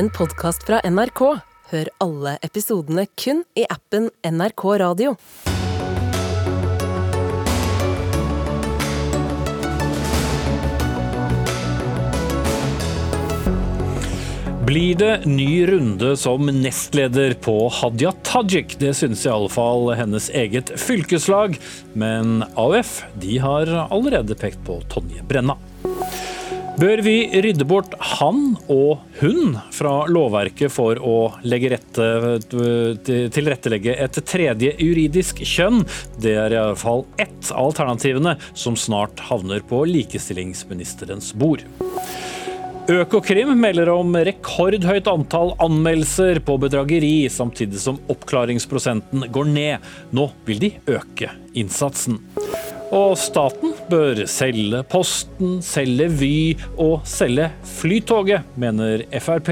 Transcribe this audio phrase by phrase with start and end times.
[0.00, 1.20] en podkast fra NRK.
[1.70, 5.10] Hør alle episodene kun i appen NRK Radio.
[14.64, 18.78] Blir det ny runde som nestleder på Hadia Tajik?
[18.80, 21.60] Det synes i alle fall hennes eget fylkeslag.
[21.92, 25.58] Men AUF de har allerede pekt på Tonje Brenna.
[26.80, 32.06] Bør vi rydde bort han og hun fra lovverket for å rette,
[33.36, 35.82] tilrettelegge et tredje juridisk kjønn?
[36.16, 41.66] Det er i alle fall ett av alternativene som snart havner på likestillingsministerens bord.
[42.90, 49.90] Økokrim melder om rekordhøyt antall anmeldelser på bedrageri, samtidig som oppklaringsprosenten går ned.
[50.16, 52.22] Nå vil de øke innsatsen.
[52.90, 56.36] Og staten bør selge Posten, selge Vy
[56.74, 57.46] og selge
[57.78, 59.50] Flytoget, mener Frp,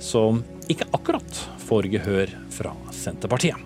[0.00, 0.40] som
[0.72, 3.60] ikke akkurat får gehør fra Senterpartiet.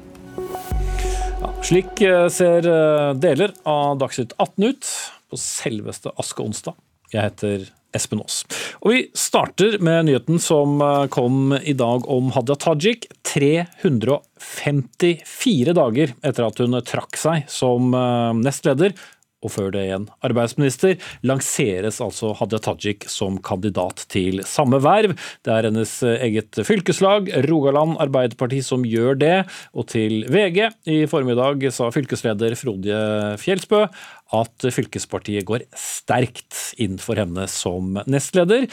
[1.42, 4.91] Ja, slik eh, ser eh, deler av Dagsnytt 18 ut
[5.30, 6.75] på selveste askeonsdag.
[7.14, 8.36] Jeg heter Espen Aas.
[8.82, 13.06] Og vi starter med nyheten som eh, kom i dag om Hadia Tajik.
[13.32, 18.92] 354 dager etter at hun trakk seg som eh, nestleder
[19.42, 25.16] og før det igjen arbeidsminister, lanseres altså Hadia Tajik som kandidat til samme verv.
[25.42, 29.36] Det er hennes eget fylkeslag, Rogaland Arbeiderparti, som gjør det.
[29.74, 33.02] Og til VG i formiddag sa fylkesleder Frode
[33.42, 33.86] Fjelsbø
[34.33, 38.69] at fylkespartiet går sterkt inn for henne som nestleder.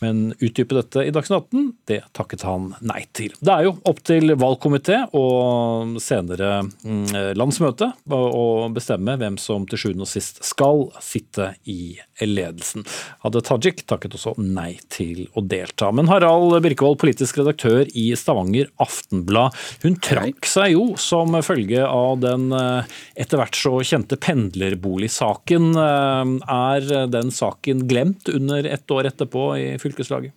[0.00, 3.34] Men utdype dette i Dagsnytt 18, det takket han nei til.
[3.44, 9.82] Det er jo opp til valgkomité og senere mm, landsmøte å bestemme hvem som til
[9.82, 12.86] sjuende og sist skal sitte i ledelsen.
[13.24, 15.90] Hadde Tajik takket også nei til å delta.
[15.92, 22.20] Men Harald Birkevold, politisk redaktør i Stavanger Aftenblad, hun trakk seg jo som følge av
[22.24, 25.70] den eh, etter hvert så kjente pendlerboligsaken.
[25.84, 29.89] Eh, er den saken glemt under ett år etterpå i fylkestinget?
[29.90, 30.32] Fylkeslaget?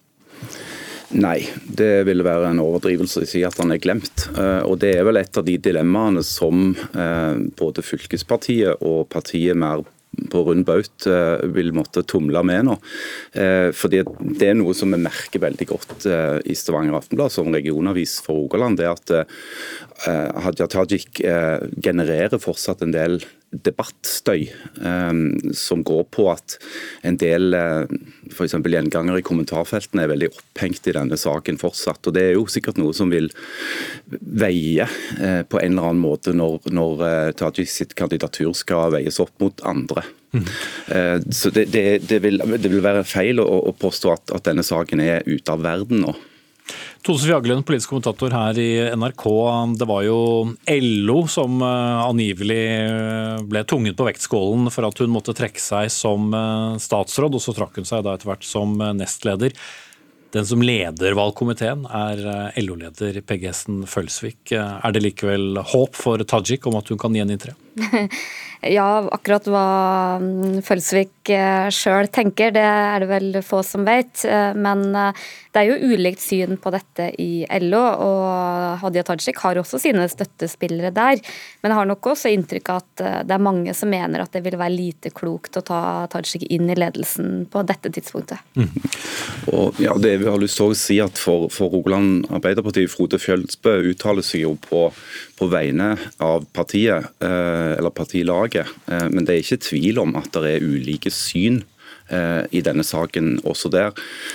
[1.14, 1.44] Nei,
[1.78, 4.28] det ville være en overdrivelse å si at han er glemt.
[4.34, 9.58] Eh, og Det er vel et av de dilemmaene som eh, både fylkespartiet og partiet
[9.58, 9.84] mer
[10.30, 12.78] på rund baut eh, vil måtte tumle med nå.
[13.78, 14.02] Fordi
[14.40, 16.08] Det er noe som vi merker veldig godt
[16.50, 18.78] i Stavanger Aftenblad som regionavis for Rogaland.
[18.78, 19.14] det at
[20.46, 21.22] Hadia Tajik
[21.82, 23.20] genererer fortsatt en del
[23.54, 24.48] debattstøy
[24.82, 26.58] um, som går på at
[27.06, 27.86] en del uh,
[28.32, 28.56] f.eks.
[28.58, 32.02] gjengangere i kommentarfeltene er veldig opphengt i denne saken fortsatt.
[32.10, 33.30] og Det er jo sikkert noe som vil
[34.10, 37.06] veie uh, på en eller annen måte når, når
[37.38, 40.06] Tajik sitt kandidatur skal veies opp mot andre.
[40.34, 40.48] Mm.
[41.30, 44.64] Så det, det, det, vil, det, vil, være feil å, å påstå at, at denne
[44.66, 46.16] saken er ute av verden nå.
[47.04, 49.24] Tose Fjaglund, politisk kommentator her i NRK.
[49.76, 50.20] Det var jo
[50.72, 55.92] LO som eh, angivelig eh, ble tvunget på vektskålen for at hun måtte trekke seg
[55.92, 59.52] som eh, statsråd, og så trakk hun seg da etter hvert som nestleder.
[60.32, 62.24] Den som leder valgkomiteen er
[62.64, 64.56] LO-leder Peggy Hesten Følsvik.
[64.56, 67.52] Er det likevel håp for Tajik om at hun kan gjeninntre?
[68.64, 69.68] Ja, akkurat hva
[70.24, 74.24] mm, Følsvik eh, sjøl tenker, det er det vel få som vet.
[74.24, 75.24] Eh, men eh,
[75.54, 80.08] det er jo ulikt syn på dette i LO, og Hadia Tajik har også sine
[80.10, 81.20] støttespillere der.
[81.62, 84.42] Men jeg har nok også inntrykk av at det er mange som mener at det
[84.48, 85.82] vil være lite klokt å ta
[86.14, 88.42] Tajik inn i ledelsen på dette tidspunktet.
[88.58, 88.72] Mm.
[89.52, 93.20] Og, ja, det vi har lyst til å si at For, for Rogaland Arbeiderparti, Frode
[93.22, 94.88] Fjølsbø uttaler seg jo på,
[95.38, 97.12] på vegne av partiet,
[97.78, 98.70] eller partilaget.
[98.88, 101.64] Eh, men det er ikke tvil om at det er ulike syn
[102.12, 103.94] Eh, i denne saken også der.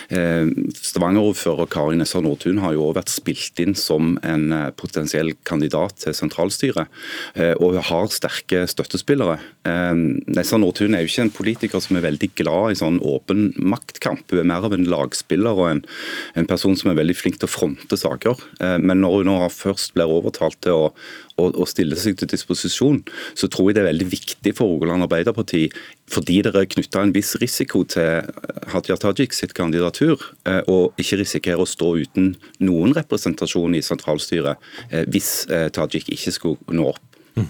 [0.08, 5.34] Eh, Stavanger-ordfører Kari Nessa Nordtun har jo også vært spilt inn som en eh, potensiell
[5.48, 6.88] kandidat til sentralstyret,
[7.60, 9.36] og hun har sterke støttespillere.
[10.30, 14.24] Nessa Nordtun er jo ikke en politiker som er veldig glad i sånn åpen maktkamp.
[14.30, 15.82] Hun er mer av en lagspiller og en,
[16.38, 18.40] en person som er veldig flink til å fronte saker.
[18.80, 20.92] Men når hun nå først blir overtalt til å
[21.38, 23.00] å, stille seg til disposisjon,
[23.38, 25.66] så tror jeg det er veldig viktig for Rogaland Arbeiderparti,
[26.10, 28.28] fordi det er knytta en viss risiko til
[28.72, 30.16] Hadia Tajik sitt kandidatur,
[30.48, 32.32] eh, og ikke risikere å stå uten
[32.64, 34.58] noen representasjon i sentralstyret
[34.90, 37.04] eh, hvis eh, Tajik ikke skulle nå opp.
[37.38, 37.46] Mm.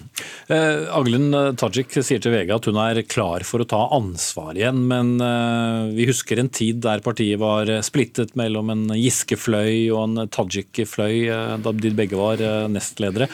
[0.47, 4.83] Eh, Aglund Tajik sier til VG at hun er klar for å ta ansvar igjen,
[4.89, 10.29] men eh, vi husker en tid der partiet var splittet mellom en Giske-fløy og en
[10.35, 13.29] Tajik-fløy, eh, da de begge var nestledere.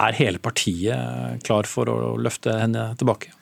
[0.00, 3.34] Er hele partiet klar for å løfte henne tilbake?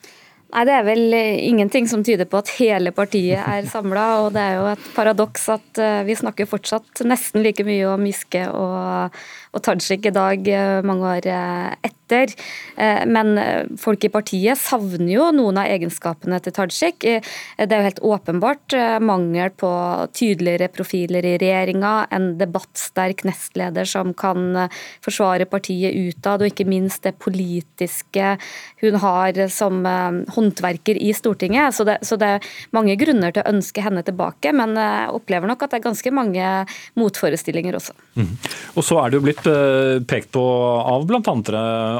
[0.49, 4.05] Nei, Det er vel ingenting som tyder på at hele partiet er samla.
[4.25, 8.07] Og det er jo et paradoks at eh, vi snakker fortsatt nesten like mye om
[8.09, 12.33] Giske og, og Tajik i dag, eh, mange år eh, etter.
[13.05, 13.35] Men
[13.77, 17.03] folk i partiet savner jo noen av egenskapene til Tajik.
[17.03, 18.73] Det er jo helt åpenbart
[19.05, 19.69] mangel på
[20.17, 24.71] tydeligere profiler i regjeringa, en debattsterk nestleder som kan
[25.05, 28.31] forsvare partiet utad, og ikke minst det politiske
[28.81, 31.77] hun har som håndverker i Stortinget.
[31.77, 35.51] Så det, så det, er mange grunner til å ønske henne tilbake, men jeg opplever
[35.51, 36.49] nok at det er ganske mange
[36.97, 37.93] motforestillinger også.
[38.17, 38.33] Mm.
[38.79, 41.21] Og så er det jo blitt eh, pekt på av bl.a.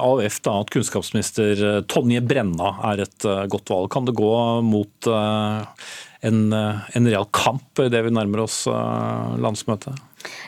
[0.01, 3.89] AUF da, at kunnskapsminister eh, Tonje Brenna er et eh, godt valg.
[3.93, 4.33] Kan det gå
[4.65, 9.95] mot en, en real kamp idet vi nærmer oss landsmøtet?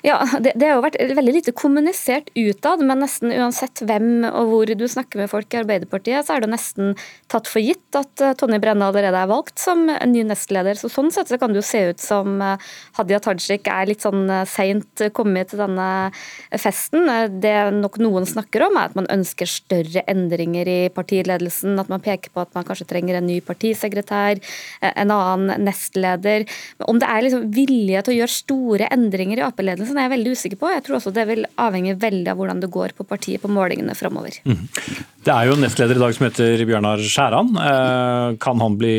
[0.04, 4.50] Ja, det, det, har jo vært veldig lite kommunisert utad, men nesten uansett hvem og
[4.50, 6.96] hvor du snakker med folk i Arbeiderpartiet, så er det nesten
[7.32, 10.80] tatt for gitt at uh, Tonje Brenna allerede er valgt som ny nestleder.
[10.80, 12.58] Så Sånn sett så kan det jo se ut som uh,
[12.98, 15.88] Hadia Tajik er litt sånn seint kommet til denne
[16.60, 17.08] festen.
[17.42, 21.80] Det nok noen snakker om, er at man ønsker større endringer i partiledelsen.
[21.80, 24.42] At man peker på at man kanskje trenger en ny partisekretær,
[24.92, 26.48] en annen nestleder.
[26.84, 30.14] Om det er liksom vilje til å gjøre store endringer i Ap Ap-ledelsen er jeg
[30.16, 30.70] veldig usikker på.
[30.74, 33.94] Jeg tror også det vil avhenge veldig av hvordan det går på partiet på målingene
[33.98, 34.40] framover.
[34.48, 34.64] Mm.
[35.22, 37.52] Det er jo en nestleder i dag som heter Bjørnar Skjæran.
[37.62, 38.96] Eh, kan han bli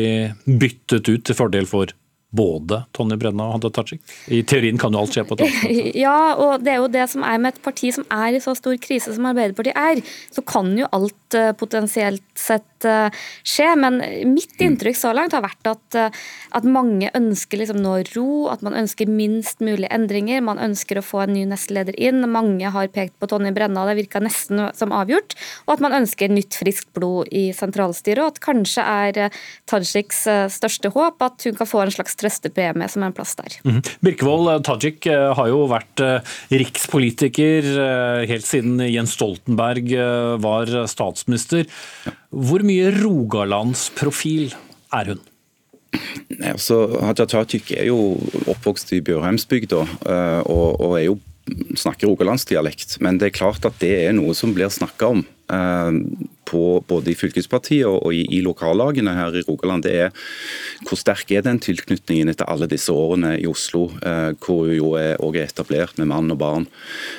[0.47, 1.91] byttet ut til fordel for
[2.33, 4.01] både Tonje Brenna og Hadia Tajik?
[4.33, 7.05] I teorien kan jo alt skje på et annet Ja, og det er jo det
[7.11, 10.01] som er med et parti som er i så stor krise som Arbeiderpartiet er,
[10.33, 13.13] så kan jo alt eh, potensielt sett eh,
[13.45, 13.67] skje.
[13.79, 13.99] Men
[14.33, 16.23] mitt inntrykk så langt har vært at, eh,
[16.57, 20.41] at mange ønsker liksom nå ro, at man ønsker minst mulig endringer.
[20.45, 22.23] Man ønsker å få en ny nestleder inn.
[22.33, 25.37] Mange har pekt på Tonje Brenna, det virka nesten som avgjort.
[25.67, 29.39] Og at man ønsker nytt, friskt blod i sentralstyret, og at kanskje er
[29.69, 33.57] Tajiks største håp at hun kan få en slags trøstepremie som en plass der.
[33.67, 33.81] Mm.
[34.05, 37.67] Birkevold eh, Tajik eh, har jo vært eh, rikspolitiker
[38.29, 39.91] helt siden Jens Stoltenberg
[40.43, 41.67] var statsminister.
[42.33, 44.53] Hvor mye rogalandsprofil
[44.95, 45.21] er hun?
[46.33, 48.15] Nei, altså, Haja Tajik er jo
[48.49, 51.17] oppvokst i Bjørheimsbygda og, og er jo
[51.77, 55.25] snakker rogalandsdialekt, men det er klart at det er noe som blir snakka om
[56.49, 60.11] på både i fylkespartiet og i, i, lokallagene her i Rogaland, det er
[60.87, 64.93] hvor sterk er den tilknytningen etter alle disse årene i Oslo, eh, hvor hun jo
[64.99, 66.67] er, er, etablert med mann og barn.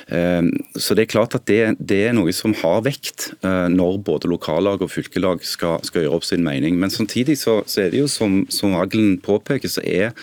[0.07, 0.45] Eh,
[0.77, 4.31] så det er klart at det, det er noe som har vekt eh, når både
[4.31, 6.79] lokallag og fylkelag skal, skal, gjøre opp sin mening.
[6.81, 10.13] Men samtidig så, så er det jo som, som Aglen påpeker, så er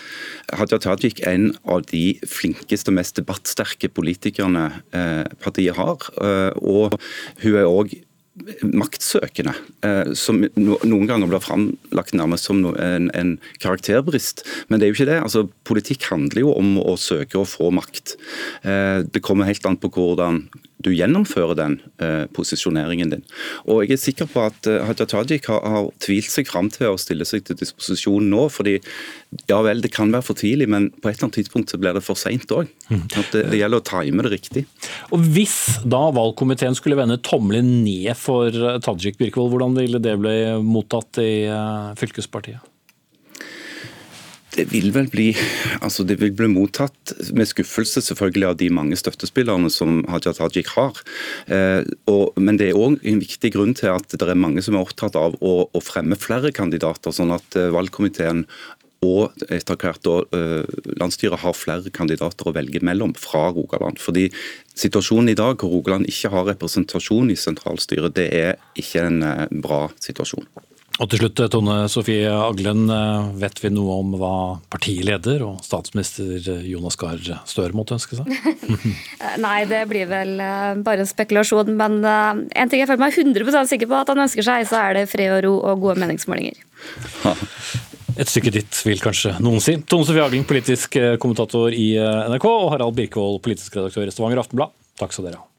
[0.52, 6.08] Hadia Tajik en av de flinkeste, og mest debattsterke politikerne eh, partiet har.
[6.22, 6.98] Eh, og
[7.42, 8.02] hun er også
[8.66, 9.54] maktsøkende,
[9.86, 14.44] eh, som noen ganger blir framlagt nærmest som en, en, karakterbrist.
[14.68, 15.20] Men det er jo ikke det.
[15.22, 18.16] Altså, politikk handler jo om å søke å få makt.
[18.66, 20.46] Eh, det kommer helt an på hvordan
[20.84, 23.24] du gjennomfører den eh, posisjoneringen din.
[23.66, 26.90] Og Jeg er sikker på at eh, Hadia Tajik har, har, tvilt seg fram til
[26.90, 28.48] å stille seg til disposisjon nå.
[28.52, 28.78] fordi
[29.48, 31.96] ja vel, det kan være for tidlig, men på et eller annet tidspunkt så blir
[31.96, 32.70] det for seint òg.
[32.90, 33.06] Mm.
[33.12, 34.66] Det, det, gjelder å time det riktig.
[35.14, 35.58] Og Hvis
[35.88, 40.36] da valgkomiteen skulle vende tommelen ned for eh, Tajik Birkevold, hvordan ville det bli
[40.66, 42.71] mottatt i eh, fylkespartiet?
[44.52, 45.30] Det vil vel bli
[45.80, 50.74] altså det vil bli mottatt med skuffelse selvfølgelig av de mange støttespillerne som Hadia Tajik
[50.74, 51.00] har.
[51.46, 51.80] Eh,
[52.10, 54.84] og, men det er òg en viktig grunn til at det er mange som er
[54.84, 58.44] opptatt av å, å fremme flere kandidater, sånn at eh, valgkomiteen
[59.02, 63.98] og etter hvert da, eh, landsstyret har flere kandidater å velge mellom fra Rogaland.
[63.98, 64.28] Fordi
[64.72, 69.48] Situasjonen i dag hvor Rogaland ikke har representasjon i sentralstyret, det er ikke en eh,
[69.64, 70.46] bra situasjon.
[71.00, 74.34] Og til slutt, Tone Sofie Aglen, eh, vet vi noe om hva
[74.72, 78.28] partileder og statsminister Jonas Gahr Støre måtte ønske seg?
[79.44, 81.72] Nei, det blir vel eh, bare en spekulasjon.
[81.78, 84.82] Men eh, en ting jeg føler meg 100% sikker på at han ønsker seg, så
[84.82, 86.60] er det fred og ro og gode meningsmålinger.
[88.20, 89.78] Et stykke ditt, vil kanskje noen si.
[89.88, 94.76] Tone Sofie Aglen, politisk kommentator i NRK, og Harald Birkevold, politisk redaktør i Stavanger Aftenblad.
[95.00, 95.51] Takk skal dere ha.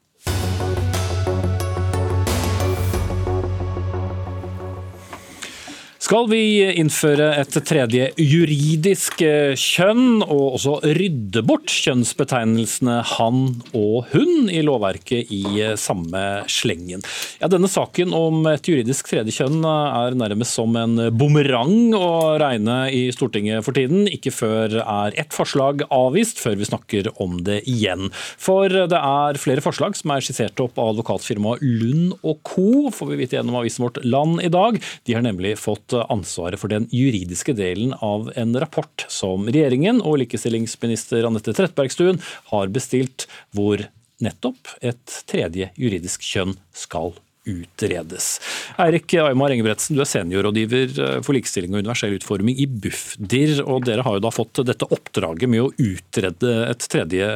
[6.13, 13.39] Skal vi innføre et tredje juridisk eh, kjønn, og også rydde bort kjønnsbetegnelsene han
[13.74, 17.01] og hun i lovverket i eh, samme slengen.
[17.41, 22.12] Ja, denne saken om et juridisk tredje kjønn eh, er nærmest som en bumerang å
[22.43, 24.05] regne i Stortinget for tiden.
[24.05, 28.13] Ikke før er ett forslag avvist, før vi snakker om det igjen.
[28.38, 33.15] For det er flere forslag som er skissert opp av advokatfirmaet Lund og co., får
[33.15, 34.77] vi vite gjennom avisen Vårt Land i dag.
[35.10, 40.19] De har nemlig fått ansvaret for den juridiske delen av en rapport som regjeringen og
[40.24, 43.86] likestillingsminister Anette Trettebergstuen har bestilt, hvor
[44.24, 48.38] nettopp et tredje juridisk kjønn skal utredes.
[48.79, 50.93] Eirik Aymar Engebretsen, du er seniorrådgiver
[51.25, 53.57] for likestilling og universell utforming i Bufdir.
[53.65, 57.27] og Dere har jo da fått dette oppdraget med å utrede et tredje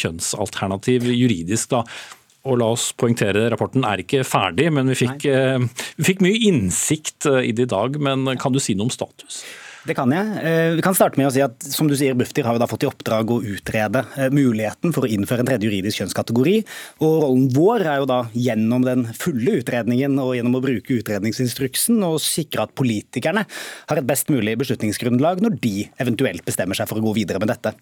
[0.00, 1.68] kjønnsalternativ juridisk.
[1.76, 1.84] da.
[2.42, 5.62] Og la oss poengtere, Rapporten er ikke ferdig, men vi fikk, eh,
[5.98, 7.98] vi fikk mye innsikt eh, i det i dag.
[8.02, 9.44] Men kan du si noe om status?
[9.82, 10.26] Det kan jeg.
[10.46, 12.68] Eh, vi kan starte med å si at som du sier, Bufdir har jo da
[12.70, 16.54] fått i oppdrag å utrede muligheten for å innføre en tredje juridisk kjønnskategori.
[17.02, 21.98] Og Rollen vår er jo da gjennom den fulle utredningen og gjennom å bruke utredningsinstruksen
[22.06, 23.42] å sikre at politikerne
[23.90, 27.50] har et best mulig beslutningsgrunnlag når de eventuelt bestemmer seg for å gå videre med
[27.50, 27.74] dette.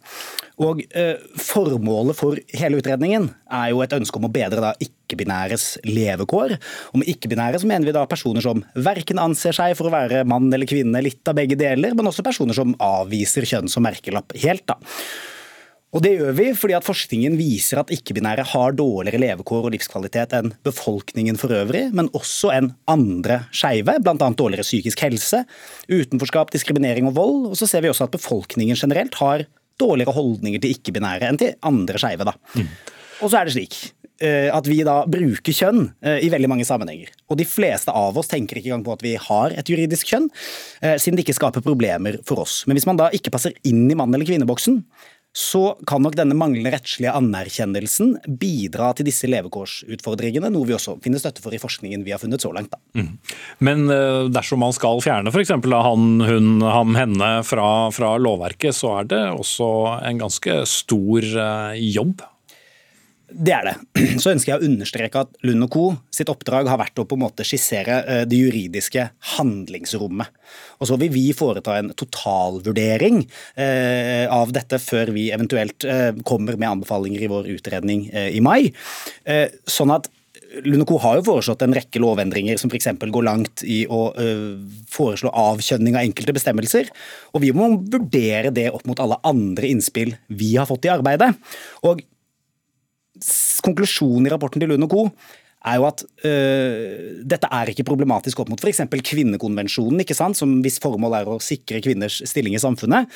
[0.64, 4.72] Og eh, Formålet for hele utredningen er jo et ønske om å bedre da
[5.10, 6.56] ikke-binæres levekår.
[6.94, 10.24] Og Med ikke-binære så mener vi da personer som verken anser seg for å være
[10.28, 14.36] mann eller kvinne, litt av begge deler, men også personer som avviser kjønn som merkelapp
[14.38, 14.66] helt.
[14.70, 14.78] da.
[15.90, 20.36] Og Det gjør vi fordi at forskningen viser at ikke-binære har dårligere levekår og livskvalitet
[20.38, 24.14] enn befolkningen for øvrig, men også enn andre skeive, bl.a.
[24.14, 25.42] dårligere psykisk helse,
[25.90, 27.40] utenforskap, diskriminering og vold.
[27.50, 29.48] Og så ser vi også at befolkningen generelt har
[29.80, 32.36] dårligere holdninger til ikke-binære enn til andre skeive.
[32.54, 32.70] Mm.
[33.20, 33.80] Og så er det slik
[34.52, 37.12] at vi da bruker kjønn eh, i veldig mange sammenhenger.
[37.30, 40.28] Og de fleste av oss tenker ikke engang på at vi har et juridisk kjønn,
[40.82, 42.62] eh, siden det ikke skaper problemer for oss.
[42.68, 44.82] Men hvis man da ikke passer inn i mann- eller kvinneboksen,
[45.36, 51.22] så kan nok denne manglende rettslige anerkjennelsen bidra til disse levekårsutfordringene, noe vi også finner
[51.22, 52.74] støtte for i forskningen vi har funnet så langt.
[52.98, 53.12] Mm.
[53.62, 55.54] Men eh, dersom man skal fjerne f.eks.
[55.54, 59.70] han, hun, ham, henne fra, fra lovverket, så er det også
[60.10, 62.26] en ganske stor eh, jobb?
[63.30, 63.74] Det er det.
[64.22, 65.86] Så ønsker jeg å understreke at Lund Co.
[66.14, 69.06] sitt oppdrag har vært å på en måte skissere eh, det juridiske
[69.36, 70.30] handlingsrommet.
[70.80, 73.22] Og Så vil vi foreta en totalvurdering
[73.54, 78.72] eh, av dette før vi eventuelt eh, kommer med anbefalinger i vår utredning i mai.
[79.68, 80.08] Sånn at
[80.64, 80.96] Lund Co.
[81.02, 82.88] har jo foreslått en rekke lovendringer som f.eks.
[82.98, 84.00] går langt i å
[84.90, 86.90] foreslå avkjønning av enkelte bestemmelser.
[87.34, 91.30] Og vi må vurdere det opp mot alle andre innspill vi har fått i arbeidet.
[91.86, 92.02] Og
[93.64, 95.08] konklusjonen i rapporten til Lund Co
[95.60, 98.80] er jo at øh, dette er ikke problematisk opp mot f.eks.
[98.88, 100.38] kvinnekonvensjonen, ikke sant?
[100.38, 103.10] som hvis formål er å sikre kvinners stilling i samfunnet.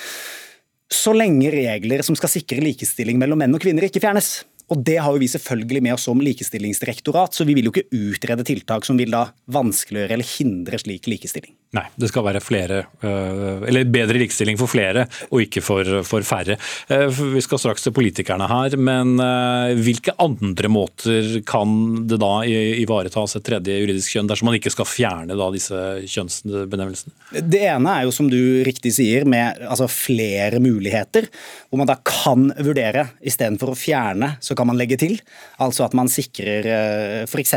[0.92, 4.42] Så lenge regler som skal sikre likestilling mellom menn og kvinner ikke fjernes.
[4.72, 7.88] Og det har jo vi selvfølgelig med oss som likestillingsdirektorat, så vi vil jo ikke
[7.92, 11.52] utrede tiltak som vil da vanskeliggjøre eller hindre slik likestilling.
[11.74, 16.22] Nei, det skal være flere, øh, eller bedre likestilling for flere, og ikke for, for
[16.26, 16.54] færre.
[16.86, 22.32] Øh, vi skal straks til politikerne her, men øh, hvilke andre måter kan det da
[22.46, 25.80] ivaretas et tredje juridisk kjønn, dersom man ikke skal fjerne da disse
[26.14, 27.42] kjønnsbenevnelsene?
[27.42, 31.26] Det ene er jo, som du riktig sier, med altså flere muligheter,
[31.68, 35.18] hvor man da kan vurdere istedenfor å fjerne, så kan man legge til.
[35.62, 37.54] Altså at man sikrer f.eks.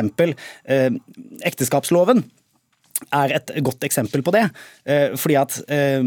[1.48, 2.26] ekteskapsloven
[3.14, 4.44] er et godt eksempel på det.
[4.90, 6.02] Eh, fordi at eh,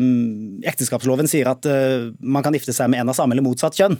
[0.70, 3.98] Ekteskapsloven sier at eh, man kan gifte seg med en av samme eller motsatt kjønn.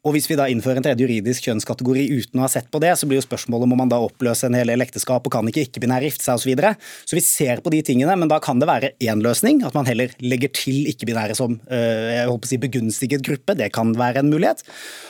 [0.00, 2.94] Og Hvis vi da innfører en tredje juridisk kjønnskategori uten å ha sett på det,
[2.96, 6.08] så blir jo spørsmålet om man da oppløse en hel ekteskap og kan ikke ikke-binære
[6.08, 6.46] gifte seg osv.
[6.46, 6.70] Så, videre.
[7.04, 9.60] så vi ser på de tingene, men da kan det være én løsning.
[9.68, 13.58] At man heller legger til ikke-binære som jeg håper å si, begunstiget gruppe.
[13.60, 14.64] Det kan være en mulighet.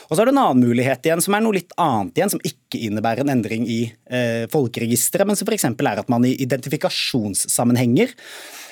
[0.09, 2.43] Og så er det en annen mulighet igjen, som er noe litt annet igjen, som
[2.51, 5.69] ikke innebærer en endring i eh, folkeregisteret, men som f.eks.
[5.71, 8.11] er at man i identifikasjonssammenhenger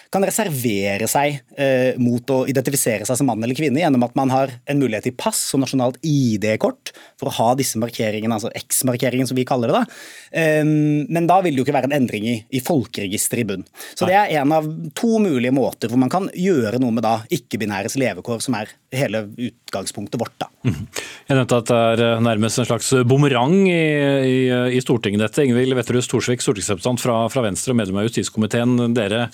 [0.09, 4.31] kan reservere seg eh, mot å identifisere seg som mann eller kvinne gjennom at man
[4.33, 9.29] har en mulighet til pass og nasjonalt ID-kort for å ha disse markeringene, altså X-markeringen
[9.29, 9.83] som vi kaller det.
[9.83, 9.99] da.
[10.41, 13.67] Eh, men da vil det jo ikke være en endring i, i folkeregisteret i bunn.
[13.93, 17.19] Så det er en av to mulige måter hvor man kan gjøre noe med da
[17.29, 20.33] ikke-binæres levekår, som er hele utgangspunktet vårt.
[20.37, 20.49] da.
[20.63, 20.87] Mhm.
[21.27, 21.69] Jeg nevnte at
[21.99, 23.83] det er nærmest en slags bumerang i,
[24.25, 24.37] i,
[24.75, 25.45] i Stortinget dette.
[25.45, 28.75] Ingvild Wetterhus Thorsvik, stortingsrepresentant fra, fra, Venstre og medlem av justiskomiteen.
[28.97, 29.29] Dere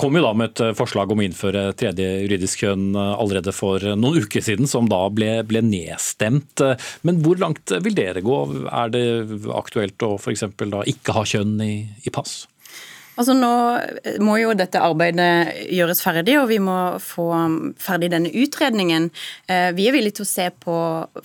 [0.00, 3.82] kom jo da med et forslag om å innføre tredje juridisk kjønn eh, allerede for
[3.94, 6.64] noen uker siden, som da ble, ble nedstemt.
[7.06, 8.40] Men hvor langt vil dere gå?
[8.66, 9.04] Er det
[9.54, 10.48] aktuelt å f.eks.
[10.66, 12.44] da ikke ha kjønn i, i pass?
[13.20, 13.52] Altså Nå
[14.24, 17.26] må jo dette arbeidet gjøres ferdig, og vi må få
[17.80, 19.10] ferdig denne utredningen.
[19.44, 20.76] Eh, vi er villige til å se på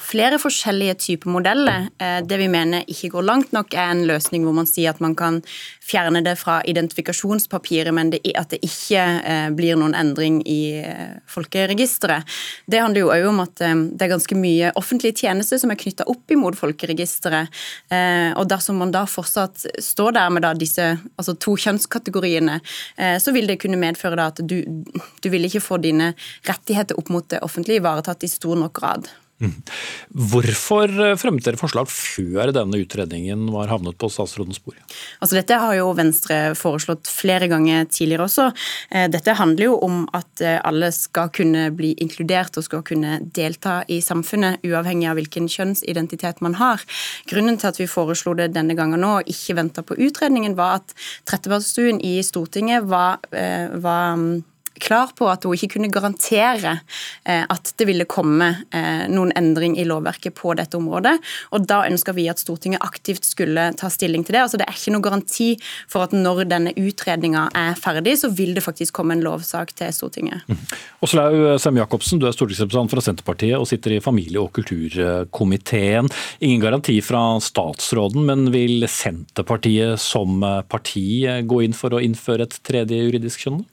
[0.03, 1.87] flere forskjellige typer modeller.
[2.03, 4.99] Eh, det vi mener ikke går langt nok, er en løsning hvor man sier at
[5.03, 5.39] man kan
[5.85, 10.61] fjerne det fra identifikasjonspapiret, men det, at det ikke eh, blir noen endring i
[11.29, 12.25] folkeregisteret.
[12.69, 16.07] Det handler jo òg om at det er ganske mye offentlige tjenester som er knytta
[16.09, 17.51] opp imot folkeregisteret.
[18.35, 22.59] Og dersom man da fortsatt står der med da disse altså to kjønnskategoriene,
[22.97, 24.61] eh, så vil det kunne medføre at du,
[25.21, 26.13] du vil ikke få dine
[26.47, 29.11] rettigheter opp mot det offentlige ivaretatt i stor nok grad.
[29.43, 29.51] Mm.
[30.31, 34.77] Hvorfor eh, fremmet dere forslag før denne utredningen var havnet på statsrådens bord?
[35.19, 38.45] Altså dette har jo Venstre foreslått flere ganger tidligere også.
[38.95, 43.81] Eh, dette handler jo om at alle skal kunne bli inkludert og skal kunne delta
[43.91, 46.83] i samfunnet, uavhengig av hvilken kjønnsidentitet man har.
[47.27, 50.79] Grunnen til at vi foreslo det denne gangen nå, og ikke venta på utredningen, var
[50.79, 50.95] at
[51.27, 54.43] Trettebergstuen i Stortinget var, var mm,
[54.81, 56.77] klar på at hun ikke kunne garantere
[57.23, 61.15] eh, at det ville komme eh, noen endring i lovverket på dette området.
[61.55, 64.43] og Da ønska vi at Stortinget aktivt skulle ta stilling til det.
[64.43, 65.49] altså Det er ikke noen garanti
[65.91, 69.93] for at når denne utredninga er ferdig, så vil det faktisk komme en lovsak til
[69.95, 70.45] Stortinget.
[70.49, 70.63] Mm.
[71.05, 76.11] Åslaug Sem-Jacobsen, du er stortingsrepresentant fra Senterpartiet og sitter i familie- og kulturkomiteen.
[76.45, 82.59] Ingen garanti fra statsråden, men vil Senterpartiet som parti gå inn for å innføre et
[82.65, 83.63] tredje juridisk kjønn?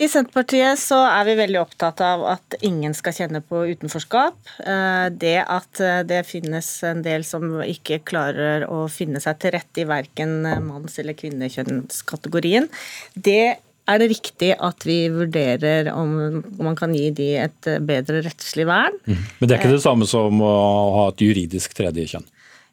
[0.00, 4.38] I Senterpartiet så er vi veldig opptatt av at ingen skal kjenne på utenforskap.
[4.64, 9.52] Eh, det at eh, det finnes en del som ikke klarer å finne seg til
[9.58, 12.70] rette i verken manns- eller kvinnekjønnskategorien,
[13.12, 18.64] det er det riktig at vi vurderer om man kan gi de et bedre rettslig
[18.70, 18.96] vern.
[19.04, 19.24] Mm.
[19.40, 20.54] Men det er ikke det samme som å
[20.96, 22.28] ha et juridisk tredje kjønn?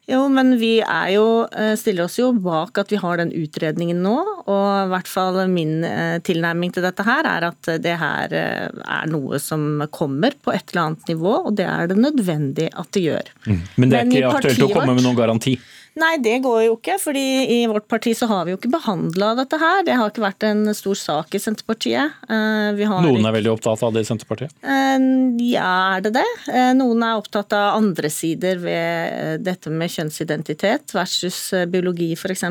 [0.08, 0.78] Jo, men vi
[1.12, 4.16] jo, eh, stiller oss jo bak at vi har den utredningen nå.
[4.48, 8.70] Og i hvert fall min eh, tilnærming til dette her er at det her eh,
[8.72, 12.88] er noe som kommer på et eller annet nivå, og det er det nødvendig at
[12.96, 13.34] det gjør.
[13.44, 13.60] Mm.
[13.76, 15.58] Men det er men ikke aktuelt å komme med noen garanti?
[15.98, 16.96] Nei, det går jo ikke.
[17.02, 17.24] fordi
[17.56, 19.82] i vårt parti så har vi jo ikke behandla dette her.
[19.86, 22.18] Det har ikke vært en stor sak i Senterpartiet.
[22.30, 24.54] Eh, Noen er veldig opptatt av det i Senterpartiet?
[24.62, 25.06] Eh,
[25.48, 26.26] ja, er det det?
[26.52, 31.40] Eh, noen er opptatt av andre sider ved dette med kjønnsidentitet versus
[31.72, 32.46] biologi f.eks.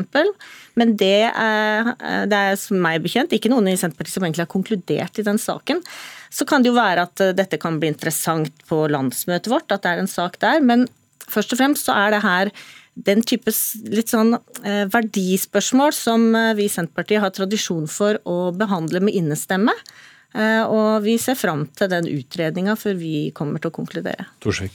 [0.78, 1.92] Men det er,
[2.30, 5.40] det er som meg bekjent ikke noen i Senterpartiet som egentlig har konkludert i den
[5.40, 5.80] saken.
[6.30, 9.94] Så kan det jo være at dette kan bli interessant på landsmøtet vårt, at det
[9.94, 10.60] er en sak der.
[10.60, 10.84] Men
[11.28, 12.52] først og fremst så er det her
[13.06, 13.52] den type
[13.92, 19.16] litt sånn eh, verdispørsmål som eh, vi i Senterpartiet har tradisjon for å behandle med
[19.18, 19.74] innestemme.
[20.34, 24.28] Eh, og vi ser fram til den utredninga før vi kommer til å konkludere.
[24.44, 24.74] Torsvik.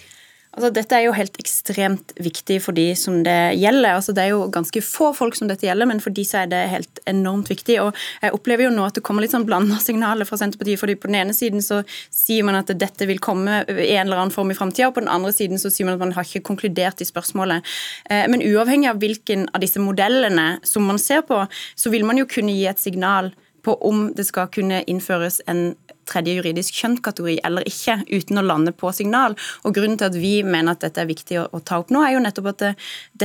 [0.54, 3.96] Altså, dette er jo helt ekstremt viktig for de som det gjelder.
[3.96, 6.52] Altså, det er jo ganske få folk som dette gjelder, men for de så er
[6.52, 7.80] det helt enormt viktig.
[7.82, 10.82] Og jeg opplever jo nå at det kommer litt sånn blanda signaler fra Senterpartiet.
[10.82, 11.82] fordi På den ene siden så
[12.14, 15.06] sier man at dette vil komme i en eller annen form i framtida, og på
[15.06, 17.66] den andre siden så sier man at man har ikke konkludert i spørsmålet.
[18.10, 22.22] Eh, men uavhengig av hvilken av disse modellene som man ser på, så vil man
[22.22, 25.72] jo kunne gi et signal på om det skal kunne innføres en
[26.10, 29.38] tredje juridisk kjønnskategori eller ikke, uten å lande på signal.
[29.64, 32.04] Og Grunnen til at vi mener at dette er viktig å, å ta opp nå,
[32.04, 32.72] er jo nettopp at det,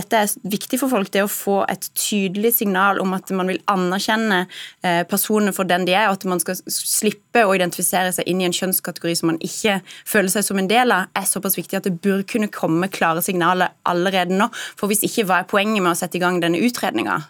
[0.01, 1.13] dette er viktig for folk.
[1.15, 5.87] Det å få et tydelig signal om at man vil anerkjenne eh, personene for den
[5.89, 9.33] de er, og at man skal slippe å identifisere seg inn i en kjønnskategori som
[9.33, 12.53] man ikke føler seg som en del av, er såpass viktig at det bør kunne
[12.53, 14.51] komme klare signaler allerede nå.
[14.79, 17.21] For hvis ikke, hva er poenget med å sette i gang denne utredninga?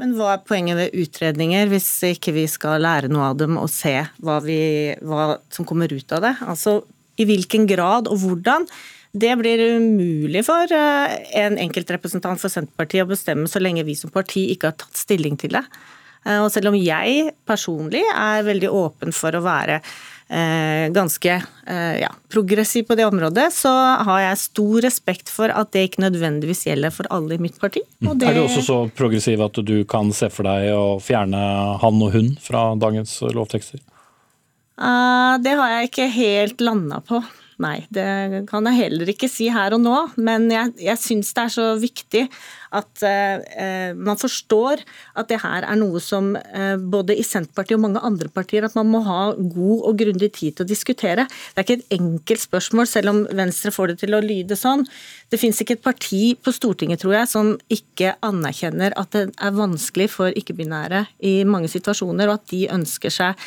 [0.00, 3.70] Men hva er poenget ved utredninger hvis ikke vi skal lære noe av dem og
[3.70, 4.58] se hva, vi,
[5.06, 6.34] hva som kommer ut av det?
[6.42, 6.80] Altså
[7.20, 8.66] i hvilken grad og hvordan?
[9.14, 14.10] Det blir umulig for eh, en enkeltrepresentant for Senterpartiet å bestemme så lenge vi som
[14.10, 15.62] parti ikke har tatt stilling til det.
[16.26, 19.78] Eh, og selv om jeg personlig er veldig åpen for å være
[20.94, 23.70] ganske eh, ja, progressiv på det området, så
[24.08, 27.84] har jeg stor respekt for at det ikke nødvendigvis gjelder for alle i mitt parti.
[28.06, 28.28] Og Det...
[28.28, 31.40] Er du også så progressiv at du kan se for deg å fjerne
[31.82, 33.82] han og hun fra dagens lovtekster?
[34.74, 37.22] Uh, det har jeg ikke helt landa på.
[37.62, 39.94] Nei, det kan jeg heller ikke si her og nå.
[40.18, 42.24] Men jeg, jeg syns det er så viktig
[42.74, 44.82] at eh, man forstår
[45.14, 48.74] at det her er noe som eh, både i Senterpartiet og mange andre partier at
[48.78, 51.28] man må ha god og grundig tid til å diskutere.
[51.54, 54.82] Det er ikke et enkelt spørsmål, selv om Venstre får det til å lyde sånn.
[55.34, 59.56] Det finnes ikke et parti på Stortinget, tror jeg, som ikke anerkjenner at det er
[59.56, 63.40] vanskelig for ikke-binære i mange situasjoner, og at de ønsker seg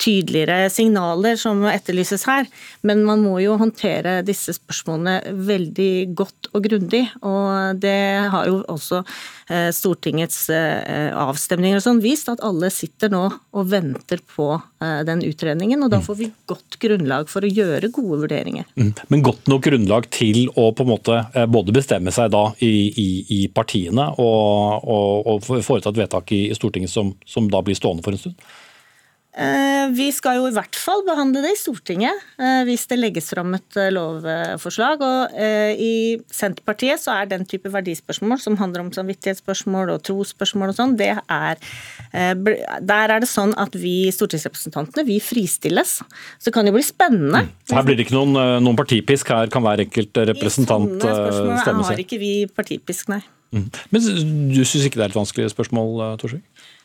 [0.00, 2.48] tydeligere signaler som etterlyses her.
[2.80, 7.04] Men man må jo håndtere disse spørsmålene veldig godt og grundig.
[7.20, 7.98] Og det
[8.32, 9.04] har jo også
[9.46, 15.24] Stortingets eh, avstemninger og sånn vist, at alle sitter nå og venter på eh, den
[15.26, 15.84] utredningen.
[15.84, 18.68] Og da får vi godt grunnlag for å gjøre gode vurderinger.
[18.80, 18.92] Mm.
[19.12, 23.08] Men godt nok grunnlag til å på en måte både bestemme seg da i, i,
[23.36, 27.76] i partiene og, og, og, foreta et vedtak i, i Stortinget som, som da blir
[27.78, 28.46] stående for en stund?
[29.34, 33.32] Eh, vi skal jo i hvert fall behandle det i Stortinget eh, hvis det legges
[33.32, 35.02] fram et eh, lovforslag.
[35.02, 35.94] Og I
[36.30, 41.10] Senterpartiet så er den type verdispørsmål som handler om samvittighetsspørsmål og trosspørsmål og sånn, det
[41.18, 41.58] er
[42.14, 45.96] Der er det sånn at vi stortingsrepresentantene vi fristilles.
[46.38, 47.44] Så det kan jo bli spennende.
[47.48, 47.74] Mm.
[47.74, 51.74] Her blir det ikke noen, noen partipisk, her kan hver enkelt representant stemme seg.
[51.74, 53.24] I har ikke vi partipisk, nei.
[53.54, 53.66] Mm.
[53.94, 54.06] Men
[54.54, 56.44] du syns ikke det er et vanskelig spørsmål, Torsvik?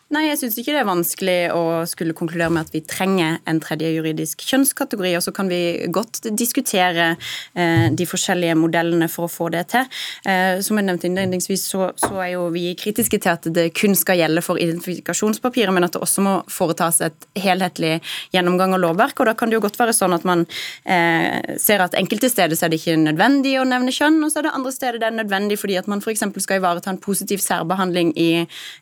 [0.10, 3.60] Nei, jeg syns ikke det er vanskelig å skulle konkludere med at vi trenger en
[3.62, 5.12] tredje juridisk kjønnskategori.
[5.20, 5.60] Og så kan vi
[5.94, 7.12] godt diskutere
[7.54, 9.86] eh, de forskjellige modellene for å få det til.
[10.26, 13.94] Eh, som jeg nevnte innledningsvis, så, så, er jo vi kritiske til at det kun
[13.94, 18.00] skal gjelde for identifikasjonspapiret, men at det også må foretas et helhetlig
[18.34, 19.22] gjennomgang av lovverk.
[19.22, 20.48] Og da kan det jo godt være sånn at man
[20.90, 24.42] eh, ser at enkelte steder så er det ikke nødvendig å nevne kjønn, og så
[24.42, 26.26] er det andre steder det er nødvendig fordi at man f.eks.
[26.42, 28.30] skal ivareta en positiv særbehandling i,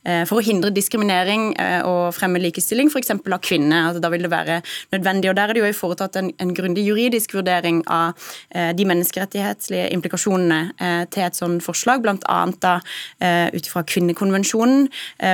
[0.08, 3.12] eh, for å hindre diskriminering diskriminering eh, og fremme likestilling, f.eks.
[3.12, 3.88] av kvinner.
[3.90, 5.30] Altså, da vil det være nødvendig.
[5.30, 8.14] og Der er det jo foretatt en, en grundig juridisk vurdering av
[8.52, 12.80] eh, de menneskerettighetslige implikasjonene eh, til et sånt forslag, bl.a.
[13.58, 14.88] Ut fra kvinnekonvensjonen,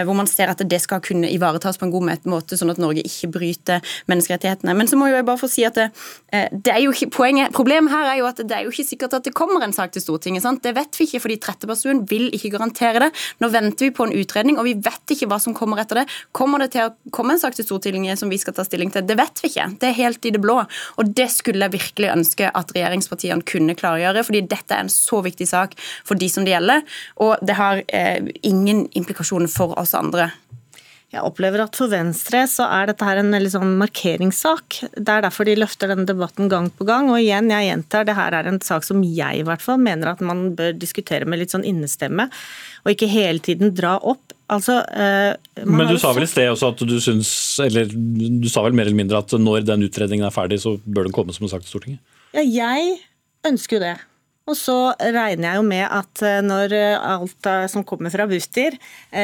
[0.05, 3.03] hvor man ser at det skal kunne ivaretas på en god måte, sånn at Norge
[3.05, 4.73] ikke bryter menneskerettighetene.
[4.77, 5.89] Men så må jeg bare få si at det,
[6.31, 9.17] det er jo ikke, poenget, Problemet her er jo at det er jo ikke sikkert
[9.17, 10.43] at det kommer en sak til Stortinget.
[10.45, 10.63] sant?
[10.63, 13.11] Det vet vi ikke, fordi Trettebergstuen vil ikke garantere det.
[13.43, 16.01] Nå venter vi på en utredning, og vi vet ikke hva som kommer kommer etter
[16.01, 16.05] det.
[16.31, 19.05] Kommer det til å komme en sak til Stortinget som vi skal ta stilling til?
[19.07, 19.69] Det vet vi ikke.
[19.81, 20.59] Det er helt i det blå.
[21.01, 25.23] Og det skulle jeg virkelig ønske at regjeringspartiene kunne klargjøre, fordi dette er en så
[25.25, 26.83] viktig sak for de som det gjelder,
[27.23, 30.31] og det har eh, ingen implikasjoner for oss andre.
[31.13, 34.79] Jeg opplever at for Venstre så er dette her en sånn markeringssak.
[34.97, 37.11] Det er derfor de løfter denne debatten gang på gang.
[37.13, 40.09] Og igjen, jeg gjentar, det her er en sak som jeg i hvert fall mener
[40.09, 42.31] at man bør diskutere med litt sånn innestemme,
[42.81, 44.32] og ikke hele tiden dra opp.
[44.51, 47.29] Altså, eh, Men du sa vel i sted også at du syns,
[47.63, 51.07] eller du sa vel mer eller mindre at når den utredningen er ferdig, så bør
[51.07, 52.01] den komme som en sak til Stortinget?
[52.35, 52.97] Ja, jeg
[53.47, 53.95] ønsker jo det.
[54.43, 58.25] Og så regner jeg jo med at eh, når eh, alt eh, som kommer fra
[58.27, 58.75] Bufdir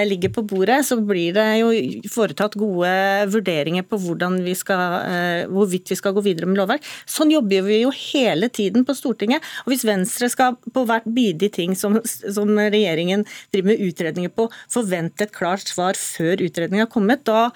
[0.07, 1.71] ligger på bordet, så blir det jo
[2.13, 2.91] foretatt gode
[3.33, 6.85] vurderinger på vi skal, hvorvidt vi skal gå videre med lovverk.
[7.09, 9.43] Sånn jobber vi jo hele tiden på Stortinget.
[9.65, 14.47] Og hvis Venstre skal på hvert bidige ting som, som regjeringen driver med utredninger på,
[14.71, 17.49] forvente et klart svar før utredningen har kommet, da,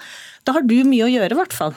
[0.44, 1.76] da har du mye å gjøre, i hvert fall.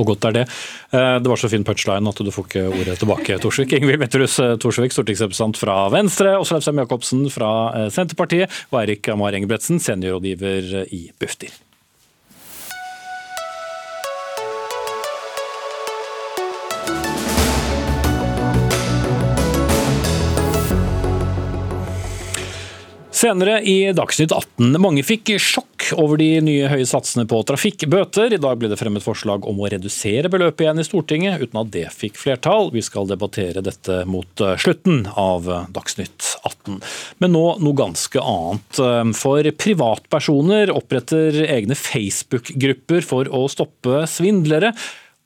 [0.00, 0.44] Og godt er det.
[0.92, 3.74] Eh, det var så fin punchline at du får ikke ordet tilbake, Torsvik.
[3.76, 9.36] Ingvild Wetterhus eh, Torsvik, stortingsrepresentant fra Venstre, Åslaug Sem-Jacobsen fra eh, Senterpartiet og Eirik Amar
[9.36, 11.52] Engebretsen, seniorrådgiver i Bufdir.
[23.22, 24.80] Senere i Dagsnytt 18.
[24.82, 28.34] Mange fikk sjokk over de nye høye satsene på trafikkbøter.
[28.34, 31.70] I dag ble det fremmet forslag om å redusere beløpet igjen i Stortinget, uten at
[31.70, 32.72] det fikk flertall.
[32.74, 36.80] Vi skal debattere dette mot eh, slutten av Dagsnytt 18.
[37.22, 38.82] Men nå noe ganske annet.
[39.20, 44.74] For privatpersoner oppretter egne Facebook-grupper for å stoppe svindlere.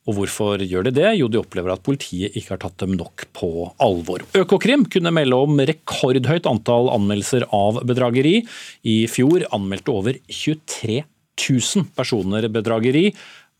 [0.06, 1.08] Og hvorfor gjør de det?
[1.18, 3.50] Jo, de opplever at politiet ikke har tatt dem nok på
[3.82, 4.22] alvor.
[4.38, 8.38] Økokrim kunne melde om rekordhøyt antall anmeldelser av bedrageri.
[8.86, 11.02] I fjor anmeldte over 23
[11.36, 13.10] 000 personer bedrageri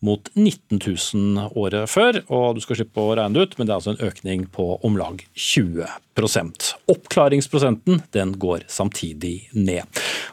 [0.05, 2.21] mot 19 000 året før.
[2.27, 4.75] og Du skal slippe å regne det ut, men det er altså en økning på
[4.85, 9.85] om lag 20% Oppklaringsprosenten den går samtidig ned.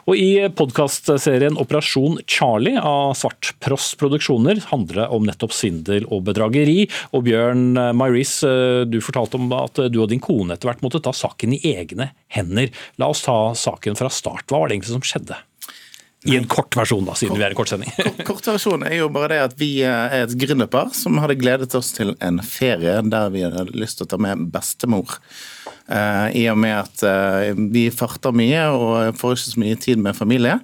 [0.09, 6.87] Og I podkastserien Operasjon Charlie av Svartpross Produksjoner handler det om nettopp svindel og bedrageri.
[7.13, 8.39] Og Bjørn Myris,
[8.89, 12.11] du fortalte om at du og din kone etter hvert måtte ta saken i egne
[12.33, 12.71] hender.
[13.01, 14.47] La oss ta saken fra start.
[14.49, 15.37] Hva var det egentlig som skjedde?
[16.25, 17.91] I en kort versjon, da, siden kort, vi er kortsending.
[17.97, 21.69] Kort, kort versjon er jo bare det at vi er et gründerpar som hadde gledet
[21.77, 25.19] oss til en ferie der vi hadde lyst til å ta med bestemor.
[25.85, 30.01] Uh, I og med at uh, vi farter mye og får ikke så mye tid
[30.01, 30.57] med familie.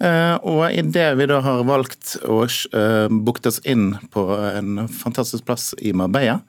[0.00, 5.44] Uh, og idet vi da har valgt å uh, booke oss inn på en fantastisk
[5.44, 6.40] plass i Marbella,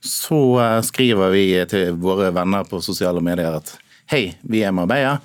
[0.00, 0.40] så
[0.88, 3.74] skriver vi til våre venner på sosiale medier at
[4.08, 5.18] hei, vi er Marbella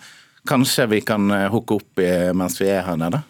[0.45, 2.01] Kanskje vi kan eh, hooke opp
[2.37, 3.23] mens vi er her nede.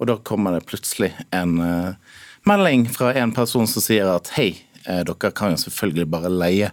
[0.00, 4.50] Og da kommer det plutselig en eh, melding fra en person som sier at hei,
[4.84, 6.70] eh, dere kan jo selvfølgelig bare leie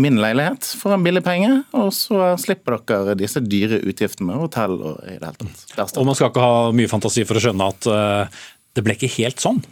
[0.00, 4.74] min leilighet for en billig penge, og så slipper dere disse dyre utgiftene med hotell
[4.74, 6.00] og i det hele tatt.
[6.00, 8.40] Og man skal ikke ha mye fantasi for å skjønne at uh,
[8.74, 9.62] det ble ikke helt sånn?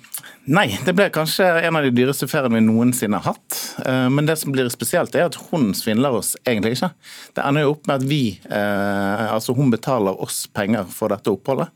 [0.50, 3.58] Nei, det ble kanskje en av de dyreste feriene vi noensinne har hatt.
[3.86, 6.90] Eh, men det som blir spesielt, er at hun svindler oss egentlig ikke.
[7.36, 11.30] Det ender jo opp med at vi, eh, altså hun betaler oss penger for dette
[11.30, 11.70] oppholdet.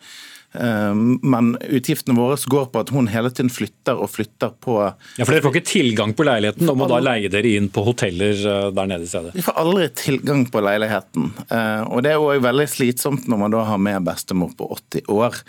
[0.55, 5.25] Ehm, men utgiftene våre går på at hun hele tiden flytter og flytter på Ja,
[5.25, 8.41] For dere får ikke tilgang på leiligheten og må da leie dere inn på hoteller
[8.53, 9.35] eh, der nede i stedet?
[9.37, 11.31] Vi får aldri tilgang på leiligheten.
[11.51, 15.13] Eh, og det er òg veldig slitsomt når man da har med bestemor på 80
[15.13, 15.41] år.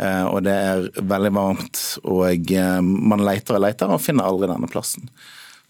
[0.00, 4.70] Eh, og det er veldig varmt, og man leter og leter og finner aldri denne
[4.70, 5.10] plassen.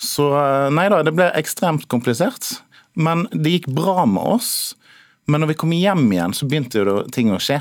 [0.00, 0.26] Så
[0.74, 2.56] nei da, det ble ekstremt komplisert.
[2.94, 4.50] Men det gikk bra med oss.
[5.26, 7.58] Men når vi kom hjem igjen, så begynte jo ting å skje.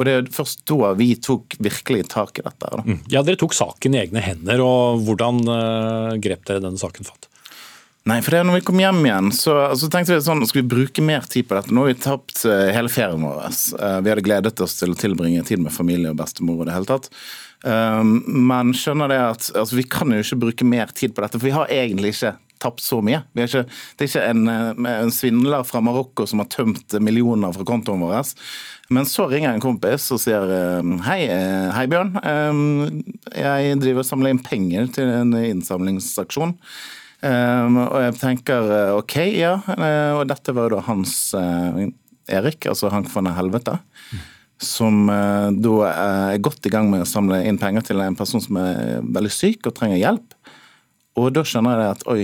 [0.00, 2.70] Og Det er først da vi tok virkelig tak i dette.
[2.72, 2.96] Da.
[3.12, 4.62] Ja, Dere tok saken i egne hender.
[4.64, 7.28] og Hvordan uh, grep dere denne saken fatt?
[8.08, 10.62] Nei, for det er når vi kom hjem igjen, så, så tenkte vi sånn, skal
[10.62, 11.74] vi bruke mer tid på dette.
[11.76, 13.44] Nå har vi tapt uh, hele ferien vår.
[13.76, 16.62] Uh, vi hadde gledet oss til å tilbringe tid med familie og bestemor.
[16.62, 17.12] og det hele tatt.
[17.60, 21.44] Men skjønner det at altså, vi kan jo ikke bruke mer tid på dette, for
[21.44, 22.30] vi har egentlig ikke
[22.60, 23.22] tapt så mye.
[23.34, 23.64] Er ikke,
[23.96, 28.30] det er ikke en, en, svindler fra Marokko som har tømt millioner fra kontoen vår.
[28.90, 32.16] Men så ringer en kompis og sier eh, hei, eh, hei Bjørn.
[32.20, 32.62] Eh,
[33.38, 36.56] jeg driver og samler inn penger til en innsamlingsaksjon.
[37.20, 39.58] Og jeg tenker OK, ja.
[40.16, 43.74] Og dette var jo da hans Erik, altså Hank von Helvete.
[44.56, 48.56] Som da er godt i gang med å samle inn penger til en person som
[48.62, 50.32] er veldig syk og trenger hjelp.
[51.20, 52.22] Og da skjønner jeg at oi,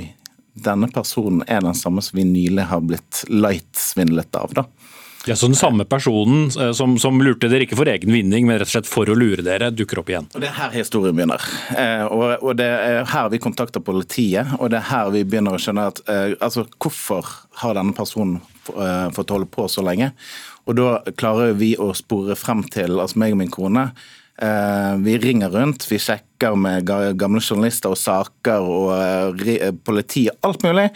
[0.57, 4.55] denne personen er den samme som vi nylig har blitt light-svindlet av.
[4.57, 4.67] da.
[5.27, 8.61] Ja, Så den samme personen eh, som, som, lurte dere ikke for egen vinning, men
[8.61, 10.29] rett og slett for å lure dere, dukker opp igjen?
[10.31, 11.43] Og Det er her historien begynner.
[11.75, 15.57] Eh, og, og, Det er her vi kontakter politiet, og det er her vi begynner
[15.57, 17.27] å skjønne at eh, altså, hvorfor
[17.63, 18.39] har denne personen
[19.15, 20.13] fått holde på så lenge?
[20.67, 23.85] Og Da klarer vi å spore frem til, altså meg og min kone,
[24.37, 26.85] vi ringer rundt, vi sjekker med
[27.17, 30.91] gamle journalister og saker og politi og politi, alt mulig.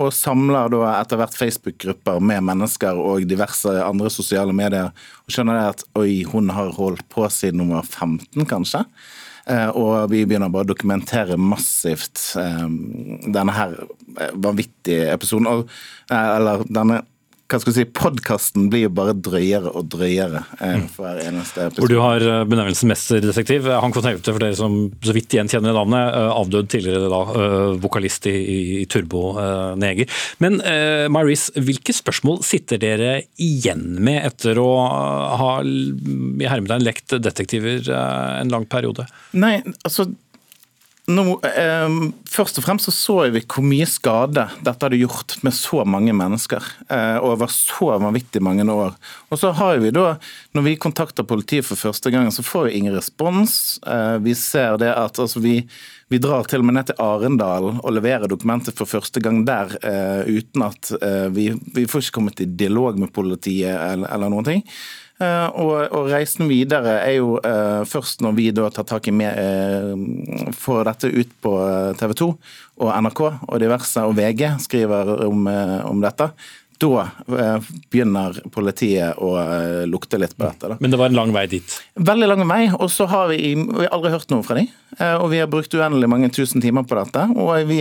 [0.00, 4.88] Og samler da etter hvert Facebook-grupper med mennesker og diverse andre sosiale medier.
[5.26, 8.84] Og skjønner det at oi, hun har holdt på siden hun var 15, kanskje.
[9.76, 13.76] Og vi begynner bare å dokumentere massivt denne her
[14.40, 15.66] vanvittige episoden.
[16.08, 17.02] Eller denne
[17.44, 20.86] hva skal du si, Podkasten blir jo bare drøyere og drøyere eh, mm.
[20.94, 21.82] for hver eneste episode.
[21.82, 23.68] Hvor du har eh, benevnelsen mesterdetektiv.
[23.82, 26.16] Hank von Haute, for dere som så vidt igjen kjenner navnet.
[26.16, 27.20] Eh, avdød tidligere da,
[27.84, 28.34] vokalist i,
[28.80, 29.34] i Turbo
[29.78, 30.08] Neger.
[30.42, 34.68] Men uh, Maris, hvilke spørsmål sitter dere igjen med etter å
[35.38, 39.06] ha i hermetegn lekt detektiver en lang periode?
[39.36, 40.08] Nei, altså
[41.10, 41.96] nå, eh,
[42.30, 46.14] først og fremst så, så vi hvor mye skade dette hadde gjort med så mange
[46.16, 48.94] mennesker eh, over så vanvittig mange år.
[49.28, 50.16] Og så har vi da,
[50.56, 53.78] Når vi kontakter politiet for første gang, så får vi ingen respons.
[53.86, 55.60] Eh, vi ser det at altså, vi,
[56.08, 59.76] vi, drar til og med ned til Arendal og leverer dokumenter for første gang der
[59.84, 64.32] eh, uten at eh, vi, vi får ikke kommet i dialog med politiet eller, eller
[64.32, 64.68] noen ting.
[65.22, 69.14] Eh, og, og, reisen videre er jo uh, først når vi da tar tak i
[69.14, 71.54] med, uh, får dette ut på
[72.00, 72.28] TV 2
[72.82, 75.46] og NRK og diverse, og VG skriver om,
[75.86, 76.32] om dette.
[76.82, 79.30] Da begynner politiet å
[79.86, 80.72] lukte litt på dette.
[80.72, 80.76] Da.
[80.82, 81.76] Men det var en lang vei dit?
[81.94, 82.64] Veldig lang vei.
[82.74, 84.66] Og så har vi, vi har aldri hørt noe fra dem.
[85.22, 87.28] Og vi har brukt uendelig mange tusen timer på dette.
[87.38, 87.78] Og vi,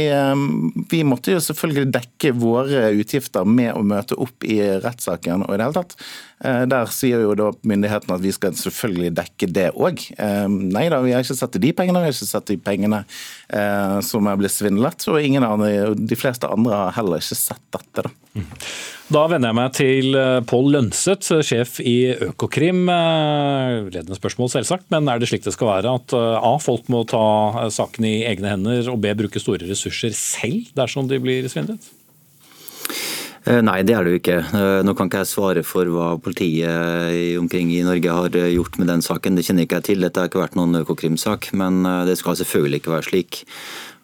[0.93, 5.57] vi måtte jo selvfølgelig dekke våre utgifter med å møte opp i rettssaken og i
[5.57, 5.97] det hele tatt.
[6.43, 10.01] Eh, der sier jo da myndighetene at vi skal selvfølgelig dekke det òg.
[10.17, 13.03] Eh, nei da, vi har ikke sett de pengene, vi har ikke sett de pengene
[13.47, 15.07] eh, som er blitt svindlet.
[15.07, 18.03] Og andre, de fleste andre har heller ikke sett dette.
[18.03, 18.11] Da,
[19.13, 22.85] da vender jeg meg til Pål Lønseth, sjef i Økokrim.
[22.89, 27.69] Ledende spørsmål, selvsagt, men er det slik det skal være at A, folk må ta
[27.71, 31.93] saken i egne hender, og B, bruke store ressurser selv dersom de blir svindlet?
[33.43, 34.37] Eh, nei, det er det jo ikke.
[34.55, 38.77] Eh, nå kan ikke jeg svare for hva politiet omkring i Norge har eh, gjort
[38.79, 39.35] med den saken.
[39.35, 40.03] Det kjenner ikke jeg til.
[40.05, 43.41] Dette har ikke vært noen Økokrim-sak, men det skal selvfølgelig ikke være slik.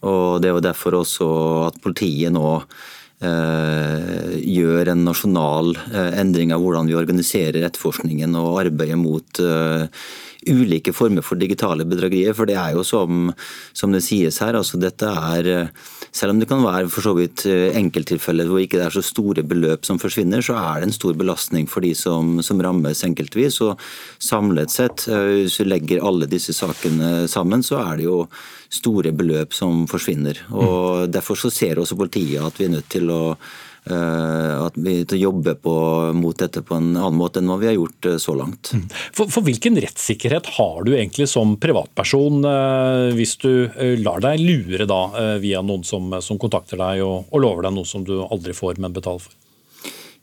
[0.04, 1.28] Og Det er jo derfor også
[1.69, 2.62] at politiet nå
[3.19, 5.73] gjør en nasjonal
[6.15, 9.41] endring av hvordan vi organiserer etterforskningen og arbeidet mot
[10.47, 12.32] ulike former for digitale bedragerier.
[12.38, 13.28] For det er jo som,
[13.75, 15.67] som det sies her, altså dette er
[16.15, 19.43] selv om det kan være for så vidt enkelttilfeller hvor ikke det er så store
[19.48, 23.60] beløp som forsvinner, så er det en stor belastning for de som, som rammes enkeltvis.
[23.65, 23.80] Og
[24.24, 28.24] samlet sett, hvis vi legger alle disse sakene sammen, så er det jo
[28.69, 30.43] store beløp som forsvinner.
[30.54, 34.99] Og Derfor så ser også politiet at vi er nødt til å eh, at vi
[35.04, 35.73] til å jobbe på,
[36.17, 38.71] mot dette på en annen måte enn hva vi har gjort eh, så langt.
[38.75, 38.86] Mm.
[39.17, 43.52] For, for Hvilken rettssikkerhet har du egentlig som privatperson eh, hvis du
[44.04, 45.02] lar deg lure da
[45.41, 48.82] via noen som, som kontakter deg og, og lover deg noe som du aldri får,
[48.82, 49.36] men betaler for?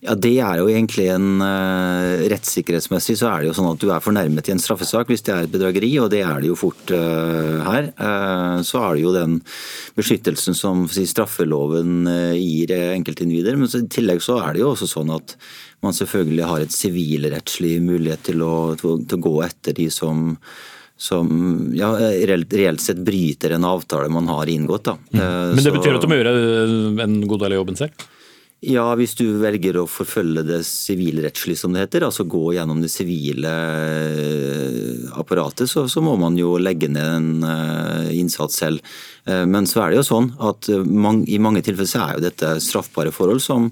[0.04, 3.88] Ja, Det er jo egentlig en uh, Rettssikkerhetsmessig så er det jo sånn at du
[3.88, 6.58] er fornærmet i en straffesak hvis det er et bedrageri, og det er det jo
[6.58, 7.88] fort uh, her.
[7.96, 9.38] Uh, så er det jo den
[9.96, 13.56] beskyttelsen som si, straffeloven gir enkeltindivider.
[13.56, 15.36] Men så, i tillegg så er det jo også sånn at
[15.84, 20.34] man selvfølgelig har et sivilrettslig mulighet til å, til, til å gå etter de som
[20.96, 21.28] som
[21.76, 24.88] ja, reelt, reelt, sett bryter en avtale man har inngått.
[25.12, 25.20] Mm.
[25.52, 26.32] Men det betyr at du må gjøre
[27.04, 28.06] en god del av jobben selv?
[28.66, 32.90] Ja, hvis du velger å forfølge det sivilrettslig, som det heter, altså gå gjennom det
[32.90, 38.82] sivile eh, apparatet, så, så, må man jo legge ned en uh, innsats selv.
[39.22, 42.26] Uh, men så er det jo sånn at man, i mange tilfeller så er jo
[42.26, 43.70] dette straffbare forhold som,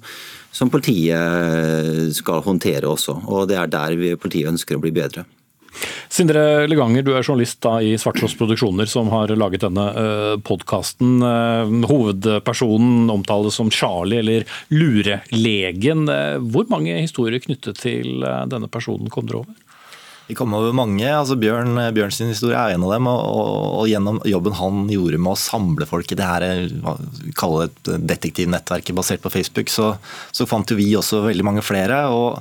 [0.54, 3.18] som politiet skal håndtere også.
[3.26, 5.26] Og det er der vi, politiet ønsker å bli bedre.
[6.12, 11.16] Sindre Leganger, du er journalist da i Svarttrost Produksjoner som har laget denne eh, podkasten.
[11.24, 16.06] Eh, hovedpersonen omtales som Charlie, eller lurelegen.
[16.08, 19.63] Uh, hvor mange historier knyttet til denne personen kom dere over?
[20.26, 21.04] Vi kom over mange.
[21.04, 23.08] altså Bjørn, Bjørn sin historie er en av dem.
[23.10, 26.44] Og, og, gjennom jobben han gjorde med å samle folk i det her,
[27.36, 29.90] kalle det detektivnettverket basert på Facebook, så,
[30.32, 32.06] så, fant jo vi også veldig mange flere.
[32.08, 32.40] Og,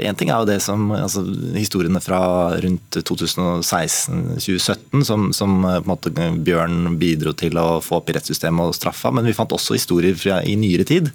[0.00, 2.22] én ting er jo det som altså, historiene fra
[2.64, 8.72] rundt 2016-2017 som, som, på en måte Bjørn bidro til å få opp i rettssystemet
[8.72, 11.12] og straffa, men vi fant også historier fra, i nyere tid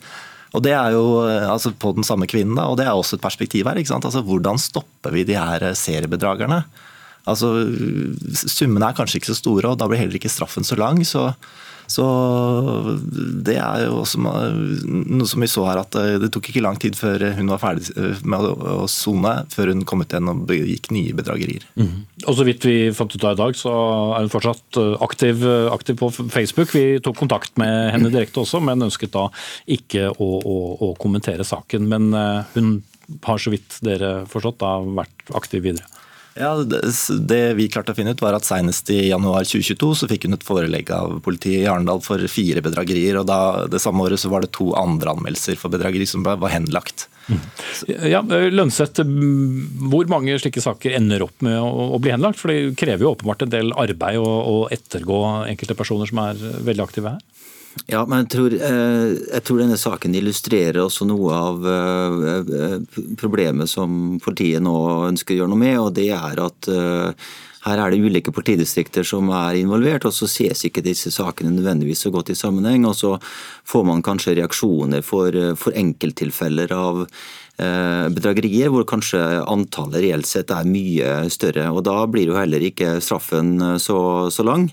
[0.56, 3.20] og Det er jo eh, altså på den samme kvinnen, da, og det er også
[3.20, 3.80] et perspektiv her.
[3.80, 6.63] Altså Hvordan stopper vi de her eh, seriebedragerne?
[7.26, 7.50] Altså,
[8.46, 11.02] Summene er kanskje ikke så store, og da blir heller ikke straffen så lang.
[11.06, 11.34] så
[11.91, 12.06] så
[13.45, 16.80] det er jo også noe som vi så her, at eh, det tok ikke lang
[16.82, 20.45] tid før hun var ferdig eh, med å sone, før hun kom ut igjen og
[20.50, 21.65] begikk nye bedragerier.
[21.78, 22.06] Mm.
[22.26, 23.74] Og Så vidt vi fant ut av i dag, så
[24.15, 26.74] er hun fortsatt eh, aktiv, aktiv, på Facebook.
[26.76, 29.28] Vi tok kontakt med henne direkte også, men ønsket da
[29.71, 30.58] ikke å, å,
[30.89, 31.88] å kommentere saken.
[31.91, 32.10] Men
[32.56, 32.80] hun
[33.28, 35.86] har, så vidt dere forstått, da vært aktiv videre.
[36.36, 36.82] Ja, det,
[37.30, 40.36] det, vi klarte å finne ut var at Senest i januar 2022 så fikk hun
[40.36, 43.21] et forelegg av politiet i Arendal for fire bedragerier.
[43.21, 43.38] og da,
[43.71, 47.08] Det samme året så var det to andre anmeldelser for bedrageri som var henlagt.
[47.32, 47.39] Mm.
[48.12, 48.19] Ja,
[48.52, 49.00] Lønnseth,
[49.88, 52.41] hvor mange slike saker ender opp med å, å bli henlagt?
[52.41, 56.43] For Det krever jo åpenbart en del arbeid å, å ettergå enkelte personer som er
[56.67, 57.24] veldig aktive her?
[57.92, 63.02] Ja, men jeg tror, eh, jeg tror, denne saken illustrerer også noe av eh, eh,
[63.20, 64.76] problemet som politiet nå
[65.10, 65.76] ønsker å gjøre noe med.
[65.82, 66.70] og det er at
[67.66, 72.06] her er det ulike politidistrikter som er involvert, og så ses ikke disse sakene nødvendigvis
[72.06, 72.86] så godt i sammenheng.
[72.86, 73.16] Og så
[73.66, 77.08] får man kanskje reaksjoner for, for enkelttilfeller av
[77.58, 81.72] bedragerier, hvor kanskje antallet reelt sett er mye større.
[81.74, 84.70] og Da blir jo heller ikke straffen så, så lang.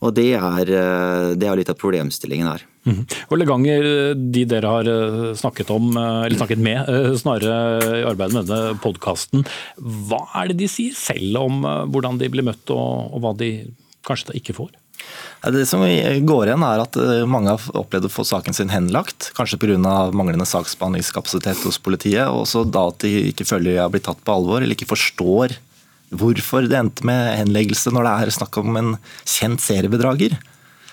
[0.00, 2.64] Og Det er, eh, det er litt av problemstillingen her.
[2.88, 3.02] Mm.
[3.28, 6.88] Og Leganger, de dere har eh, snakket om, eh, eller snakket med
[7.20, 9.44] snarere i arbeidet med denne podkasten,
[9.76, 11.60] hva er det de sier selv om
[11.92, 13.52] hvordan de blir møtt og, og hva de
[14.08, 14.72] kanskje ikke får?
[15.52, 19.56] Det som går igjen er at Mange har opplevd å få saken sin henlagt, kanskje
[19.60, 20.10] pga.
[20.12, 22.28] manglende saksbehandlingskapasitet hos politiet.
[22.28, 24.92] og også da at de ikke føler de har blitt tatt på alvor, eller ikke
[24.92, 25.56] forstår
[26.10, 28.94] hvorfor det endte med henleggelse når det er snakk om en
[29.28, 30.36] kjent seriebedrager.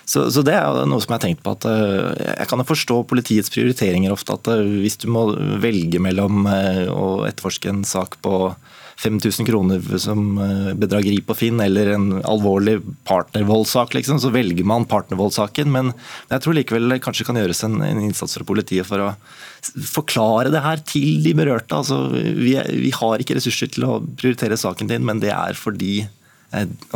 [0.08, 2.68] Så, så, det er noe som Jeg har tenkt på at uh, jeg kan jo
[2.70, 4.38] forstå politiets prioriteringer ofte.
[4.38, 5.26] at uh, Hvis du må
[5.60, 8.48] velge mellom uh, å etterforske en sak på
[8.98, 14.88] 5000 kroner som eh, bedrageri på Finn eller en alvorlig partnervoldssak, liksom, så velger man
[14.90, 15.70] partnervoldssaken.
[15.70, 15.92] Men
[16.32, 19.12] jeg tror likevel det kanskje kan gjøres en, en, innsats fra politiet for å
[19.86, 21.78] forklare det her til de berørte.
[21.78, 26.00] Altså, vi, vi har ikke ressurser til å prioritere saken din, men det er fordi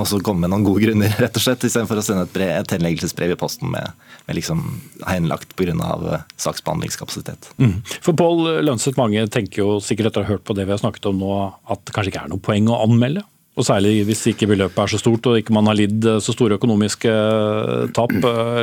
[0.01, 2.75] også komme med noen gode grunner, rett og slett, istedenfor å sende et, brev, et
[2.77, 4.63] henleggelsesbrev i posten med, med liksom
[5.09, 5.73] henlagt pga.
[5.73, 7.53] Eh, saksbehandlingskapasitet.
[7.61, 7.77] Mm.
[8.05, 10.81] For Pål Lønseth, mange tenker jo sikkert etter å ha hørt på det vi har
[10.81, 11.37] snakket om nå,
[11.73, 13.25] at det kanskje ikke er noe poeng å anmelde?
[13.53, 16.35] Og Særlig hvis ikke beløpet er så stort og ikke man har lidd eh, så
[16.35, 18.15] store økonomiske eh, tap,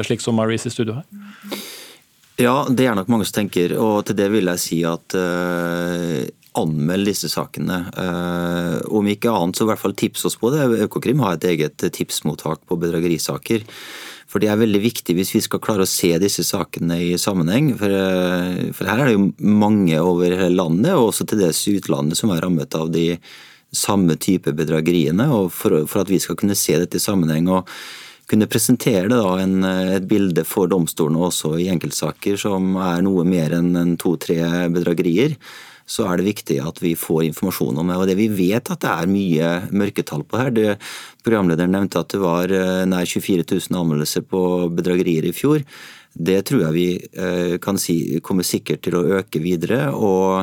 [0.08, 1.06] slik som Maurice i studio her?
[2.40, 6.24] Ja, det er nok mange som tenker, og til det vil jeg si at uh,
[6.60, 7.82] anmelde disse sakene.
[8.90, 10.68] Om ikke annet så i hvert fall tips oss på det.
[10.86, 13.66] Økokrim har et eget tipsmottak på bedragerisaker.
[14.30, 17.72] For det er veldig viktig hvis vi skal klare å se disse sakene i sammenheng.
[17.80, 17.94] For,
[18.78, 22.44] for her er det jo mange over landet, og også til dels utlandet, som er
[22.46, 23.16] rammet av de
[23.74, 25.26] samme type bedrageriene.
[25.34, 27.70] og for, for, at vi skal kunne se dette i sammenheng og
[28.30, 33.56] kunne presentere da en, et bilde for domstolene også i enkeltsaker som er noe mer
[33.58, 34.38] enn en to-tre
[34.70, 35.34] bedragerier,
[35.90, 37.98] så er det viktig at vi får informasjon om det.
[37.98, 40.52] Og det Vi vet at det er mye mørketall på her.
[40.54, 40.76] Det,
[41.26, 45.66] programlederen nevnte at det var eh, nær 24 000 anmeldelser på bedragerier i fjor.
[46.20, 49.88] Det tror jeg vi eh, kan si kommer sikkert til å øke videre.
[49.96, 50.42] og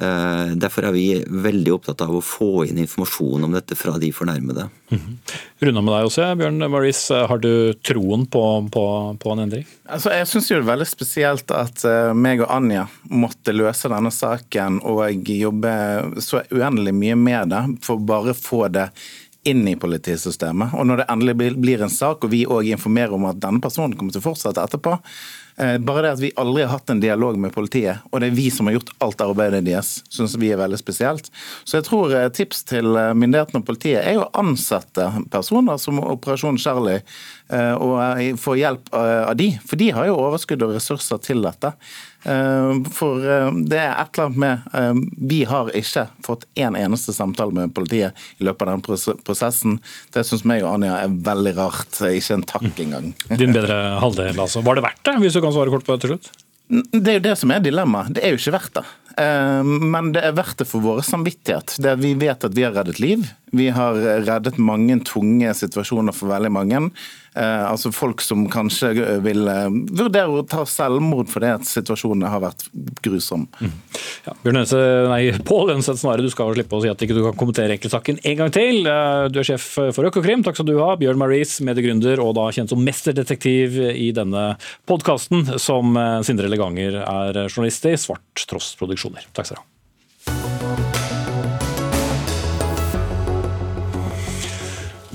[0.00, 4.08] eh, Derfor er vi veldig opptatt av å få inn informasjon om dette fra de
[4.12, 4.68] fornærmede.
[4.88, 5.16] Mm -hmm.
[5.60, 7.08] Runda med deg også, Bjørn Maris.
[7.08, 9.66] Har du troen på, på, på en endring?
[9.86, 11.84] Altså, jeg syns det er veldig spesielt at
[12.14, 15.72] meg og Anja måtte løse denne saken og jobbe
[16.20, 18.88] så uendelig mye med det for bare å få det
[19.44, 20.74] inn i politisystemet.
[20.78, 23.96] Og når det endelig blir en sak, og vi òg informerer om at denne personen
[23.98, 24.94] kommer til å fortsette etterpå,
[25.56, 28.36] eh, bare det at vi aldri har hatt en dialog med politiet, og det er
[28.38, 31.30] vi som har gjort alt arbeidet deres, syns vi er veldig spesielt.
[31.64, 35.98] Så jeg tror eh, tips til eh, myndighetene og politiet er å ansette personer som
[36.02, 37.02] Operasjon Charlie,
[37.52, 41.74] og få hjelp av de, for de har jo overskudd og ressurser til dette.
[42.24, 46.78] Eh, for eh, det er et eller annet med eh, Vi har ikke fått en
[46.78, 49.80] eneste samtale med politiet i løpet av den prosessen.
[50.14, 51.98] Det syns meg og Anja er veldig rart.
[52.12, 53.12] Ikke en takk engang.
[53.42, 54.62] Din bedre halvdel, altså.
[54.64, 56.32] Var det verdt det, hvis du kan svare kort på det til slutt?
[56.72, 58.14] Det er jo det som er dilemmaet.
[58.16, 58.84] Det er jo ikke verdt det.
[59.68, 61.74] Men det er verdt det for våre samvittighet.
[61.84, 63.26] Det vi vet at vi har reddet liv.
[63.52, 66.80] Vi har reddet mange tunge situasjoner for veldig mange.
[67.34, 68.92] Eh, altså Folk som kanskje
[69.24, 72.66] vil eh, vurdere å ta selvmord fordi at situasjonen har vært
[73.04, 73.46] grusom.
[73.62, 73.72] Mm.
[74.26, 77.22] Ja, Bjørn Ønse, nei, Pål Enseth Snare, du skal slippe å si at ikke du
[77.24, 78.82] kan kommentere enkeltsaken en gang til.
[78.84, 80.92] Eh, du er sjef for Økokrim, takk skal du ha.
[81.00, 84.52] Bjørn Maris, mediegründer og da kjent som mesterdetektiv i denne
[84.88, 89.24] podkasten, som Sindre Leganger er journalist i, Svart Tross Produksjoner.
[89.32, 89.71] Takk skal du ha.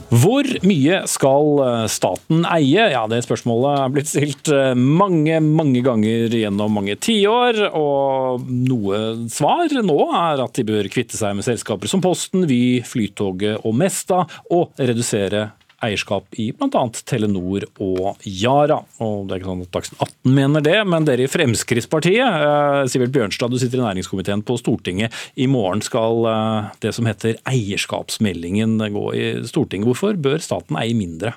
[0.08, 2.86] Hvor mye skal eh, staten eie?
[2.94, 7.60] Ja, Det spørsmålet er blitt stilt eh, mange mange ganger gjennom mange tiår.
[7.76, 9.02] Og noe
[9.32, 13.76] svar nå er at de bør kvitte seg med selskaper som Posten, Vy, Flytoget og
[13.76, 15.50] Mesta, og redusere
[15.86, 16.84] eierskap i bl.a.
[17.08, 18.80] Telenor og Yara.
[19.04, 22.86] Og det er ikke sånn at Dagsnytt 18 mener det, men dere i Fremskrittspartiet, eh,
[22.92, 25.14] Sivert Bjørnstad, du sitter i næringskomiteen på Stortinget.
[25.38, 29.92] I morgen skal eh, det som heter eierskapsmeldingen gå i Stortinget.
[29.92, 31.36] Hvorfor bør staten eie mindre?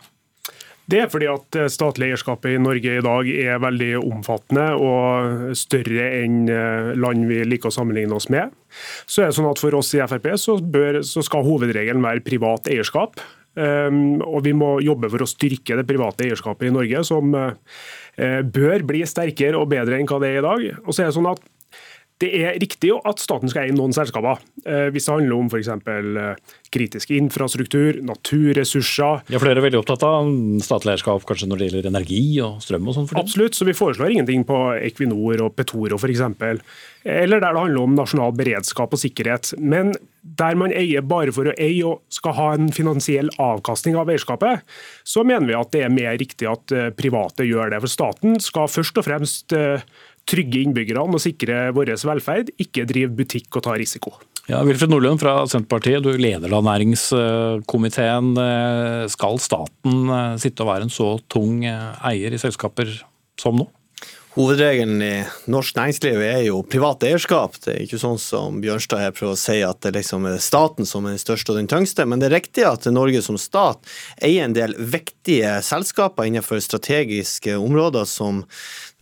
[0.91, 5.53] Det er fordi at eh, statlig eierskap i Norge i dag er veldig omfattende og
[5.59, 6.49] større enn
[6.99, 8.57] land vi liker å sammenligne oss med.
[9.05, 12.25] Så er det sånn at For oss i Frp så, bør, så skal hovedregelen være
[12.25, 13.21] privat eierskap.
[13.61, 18.41] Ehm, og vi må jobbe for å styrke det private eierskapet i Norge, som eh,
[18.45, 20.69] bør bli sterkere og bedre enn hva det er i dag.
[20.85, 21.45] Og så er det sånn at
[22.21, 25.71] det er riktig at staten skal eie noen selskaper, eh, hvis det handler om f.eks.
[25.73, 29.25] Eh, kritisk infrastruktur, naturressurser.
[29.33, 30.29] Ja, for Dere er veldig opptatt av
[30.63, 33.09] statlig eierskap kanskje når det gjelder energi og strøm og sånn?
[33.19, 36.23] Absolutt, så vi foreslår ingenting på Equinor og Petoro f.eks.
[37.09, 39.55] Eller der det handler om nasjonal beredskap og sikkerhet.
[39.57, 44.13] Men der man eier bare for å eie og skal ha en finansiell avkastning av
[44.13, 44.67] eierskapet,
[45.09, 47.81] så mener vi at det er mer riktig at eh, private gjør det.
[47.87, 49.57] For staten skal først og fremst
[50.31, 54.15] trygge innbyggerne og sikre vår velferd, ikke drive butikk og ta risiko.
[54.51, 58.33] Ja, Wilfred Nordlund fra Senterpartiet, du leder av næringskomiteen.
[59.13, 62.91] Skal staten eh, sitte og være en så tung eh, eier i selskaper
[63.39, 63.69] som nå?
[64.31, 65.15] Hovedregelen i
[65.51, 67.57] norsk næringsliv er jo privat eierskap.
[67.65, 70.87] Det er ikke sånn som Bjørnstad her prøver å si at det liksom er staten
[70.87, 73.83] som er den største og den tyngste, men det er riktig at Norge som stat
[74.23, 78.45] eier en del viktige selskaper innenfor strategiske områder som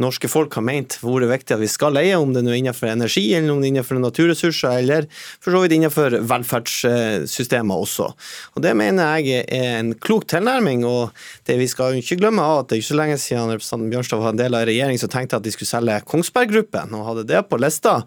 [0.03, 2.53] norske folk har ment hvor det er viktig at vi skal leie, om det nå
[2.53, 5.09] er innenfor energi, eller om det er innenfor naturressurser, eller
[5.43, 8.09] for så vidt innenfor velferdssystemer også.
[8.55, 11.15] Og Det mener jeg er en klok tilnærming, og
[11.49, 14.23] det vi skal ikke glemme av at det er ikke så lenge siden representanten Bjørnstad
[14.23, 17.07] var en del av en regjering som tenkte at de skulle selge Kongsberg Gruppen, og
[17.11, 17.99] hadde det på lista.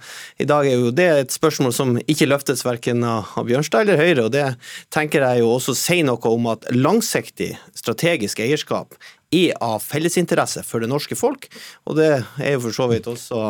[0.41, 4.27] I dag er jo det et spørsmål som ikke løftes verken av Bjørnstad eller Høyre,
[4.27, 4.47] og det
[4.93, 8.95] tenker jeg jo også sier noe om at langsiktig strategisk eierskap
[9.31, 11.47] er av fellesinteresse for det norske folk.
[11.87, 13.41] Og det er jo for så vidt også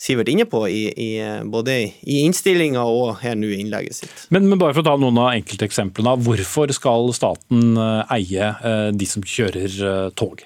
[0.00, 1.10] Sivert inne på, i, i,
[1.50, 4.26] både i innstillinga og her nå i innlegget sitt.
[4.34, 6.16] Men, men, bare for å ta noen av enkelteksemplene.
[6.26, 10.44] Hvorfor skal staten eh, eie eh, de som kjører eh, tog?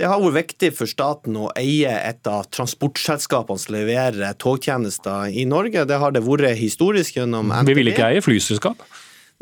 [0.00, 5.44] Det har vært viktig for staten å eie et av transportselskapene som leverer togtjenester i
[5.48, 5.84] Norge.
[5.88, 7.68] Det har det vært historisk gjennom NTB.
[7.68, 8.86] Vi vil ikke eie flyselskap?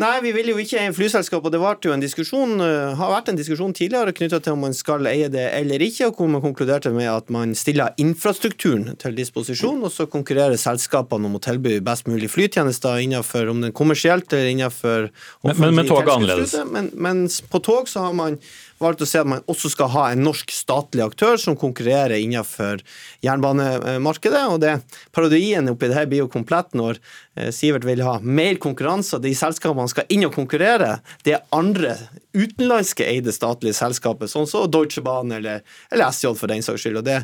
[0.00, 3.28] Nei, vi vil jo ikke eie flyselskap, og det jo en diskusjon, eh, har vært
[3.28, 6.40] en diskusjon tidligere knytta til om man skal eie det eller ikke, og hvor man
[6.40, 11.80] konkluderte med at man stiller infrastrukturen til disposisjon, og så konkurrerer selskapene om å tilby
[11.84, 15.10] best mulig flytjenester innenfor om den kommersielt eller innenfor
[15.44, 16.56] Men, men, men tog er annerledes?
[16.70, 18.40] Men, mens på tog så har man
[18.80, 22.80] valgt å si at man også skal ha en norsk statlig aktør som konkurrerer innenfor
[23.24, 24.44] jernbanemarkedet.
[24.48, 24.78] og det
[25.12, 26.98] Parodien oppi det her blir jo komplett når
[27.36, 29.20] eh, Sivert vil ha mer konkurranse.
[29.20, 30.98] De selskapene skal inn og konkurrere.
[31.24, 31.96] Det er andre
[32.36, 37.00] utenlandske eide statlige selskaper, sånn som Deutsche Bahn eller, eller SJ for den saks skyld.
[37.02, 37.20] og det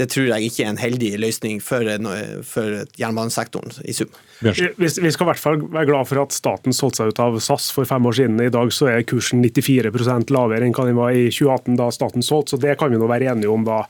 [0.00, 1.86] det tror jeg ikke er en heldig løsning for,
[2.48, 4.10] for jernbanesektoren i sum.
[4.42, 7.38] Vi, vi, skal i hvert fall være glad for at staten solgte seg ut av
[7.44, 8.42] SAS for fem år siden.
[8.42, 12.26] I dag så er kursen 94% lavere enn hva den var i 2018 da staten
[12.26, 13.84] solgte, så det kan vi nå være enige om da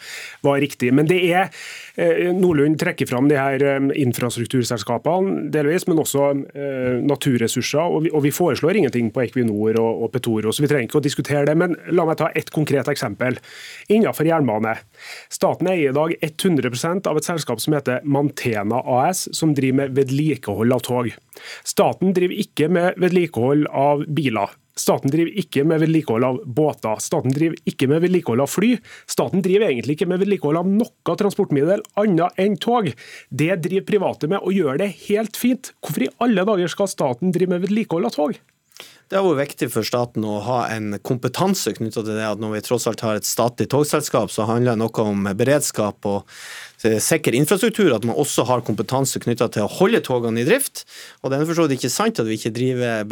[0.44, 0.92] var riktig.
[0.92, 1.64] Men det er eh,
[1.96, 7.94] Nordlund trekker fram de her eh, infrastrukturselskapene delvis, men også eh, naturressurser.
[8.10, 11.54] Og vi, foreslår ingenting på Equinor og Petoro, så vi trenger ikke å diskutere det.
[11.60, 13.38] Men la meg ta ett konkret eksempel.
[13.86, 14.74] Innenfor jernbane.
[15.32, 19.94] Staten eier i dag 100% av et selskap som heter Mantena AS, som driver med
[20.00, 21.14] vedlikehold av tog.
[21.62, 24.58] Staten driver ikke med vedlikehold av biler.
[24.74, 27.02] Staten driver ikke med vedlikehold av båter.
[27.02, 28.72] Staten driver ikke med vedlikehold av fly.
[29.10, 32.90] Staten driver egentlig ikke med vedlikehold av noe transportmiddel annet enn tog.
[33.30, 35.70] Det driver private med, og gjør det helt fint.
[35.78, 38.42] Hvorfor i alle dager skal staten drive med vedlikehold av tog?
[39.06, 42.56] Det har vært viktig for staten å ha en kompetanse knytta til det at når
[42.56, 46.24] vi tross alt har et statlig togselskap, så handler det noe om beredskap og
[46.84, 50.84] sikker infrastruktur, at man også har kompetanse knytta til å holde togene i drift.
[51.22, 53.04] Og det er for så vidt ikke sant at vi ikke driver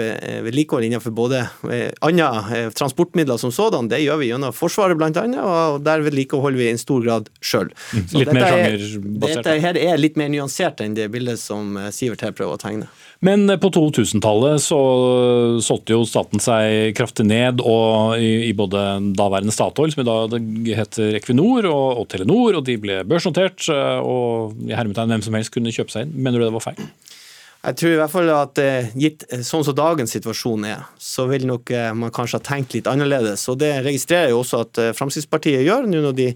[0.46, 3.90] vedlikehold innenfor både eh, andre eh, transportmidler som sådan.
[3.92, 7.72] Det gjør vi gjennom Forsvaret bl.a., og der vedlikeholder vi i en stor grad sjøl.
[7.92, 9.42] Litt mer sjangerbasert?
[9.42, 12.62] Dette her er litt mer nyansert enn det bildet som eh, Sivert her prøver å
[12.62, 12.90] tegne.
[13.22, 14.78] Men på 2000-tallet så
[15.62, 18.82] solgte jo staten seg kraftig ned, og i, både
[19.14, 20.34] daværende Statoil, som i dag
[20.80, 25.36] heter Equinor, og, og Telenor, og de ble børsnotert, eh, og i hermetegn hvem som
[25.38, 26.16] helst kunne kjøpe seg inn.
[26.18, 26.80] Mener du det var feil?
[27.62, 31.28] Jeg tror i hvert fall at eh, gitt eh, sånn som dagens situasjon er, så
[31.30, 33.44] vil nok eh, man kanskje ha tenkt litt annerledes.
[33.52, 36.26] Og det registrerer jeg også at Fremskrittspartiet gjør, nå når de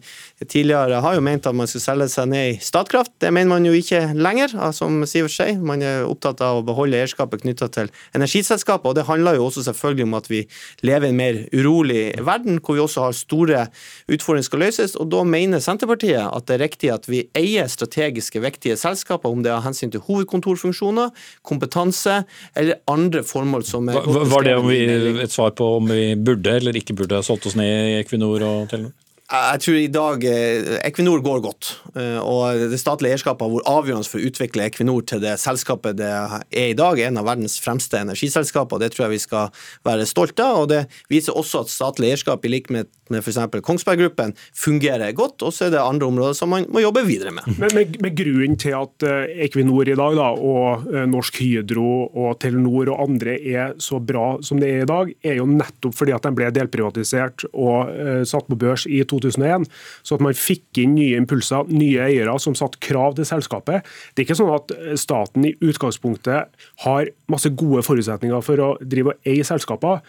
[0.45, 3.11] tidligere har jo ment at man skulle selge seg ned i Statkraft.
[3.19, 5.59] Det mener man jo ikke lenger, som Sivert sier.
[5.59, 8.87] Man er opptatt av å beholde eierskapet knytta til energiselskapet.
[8.93, 10.45] Og det handler jo også selvfølgelig om at vi
[10.87, 13.65] lever i en mer urolig verden, hvor vi også har store
[14.07, 14.95] utfordringer skal løses.
[14.95, 19.43] Og da mener Senterpartiet at det er riktig at vi eier strategiske, viktige selskaper, om
[19.43, 21.16] det er av hensyn til hovedkontorfunksjoner
[21.47, 22.21] kompetanse
[22.55, 24.81] eller andre formål som er Var det vi,
[25.25, 28.71] et svar på om vi burde eller ikke burde solgt oss ned i Equinor og
[28.73, 28.95] Telenor?
[29.27, 31.73] Jeg tror i dag eh, Equinor går godt.
[31.99, 35.97] Eh, og Det statlige eierskapet har vært avgjørende for å utvikle Equinor til det selskapet
[35.99, 37.01] det er i dag.
[37.03, 38.79] En av verdens fremste energiselskaper.
[38.79, 39.51] Det tror jeg vi skal
[39.87, 40.61] være stolte av.
[40.63, 43.41] og Det viser også at statlig eierskap, i likhet med, f.eks.
[43.67, 45.43] Kongsberg Gruppen, fungerer godt.
[45.43, 47.51] Og så er det andre områder som man må jobbe videre med.
[47.59, 52.39] Men med, med grunnen til at eh, Equinor i dag, da, og Norsk Hydro og
[52.45, 56.15] Telenor og andre er så bra som det er i dag, er jo nettopp fordi
[56.15, 57.91] at de ble delprivatisert og
[58.29, 59.16] satt på børs i 2012.
[59.17, 59.67] 2001.
[60.07, 63.87] Så at man fikk inn nye impulser, nye eiere som satte krav til selskapet.
[64.15, 69.15] Det er ikke sånn at staten i utgangspunktet har masse gode forutsetninger for å drive
[69.15, 70.03] og eie selskaper.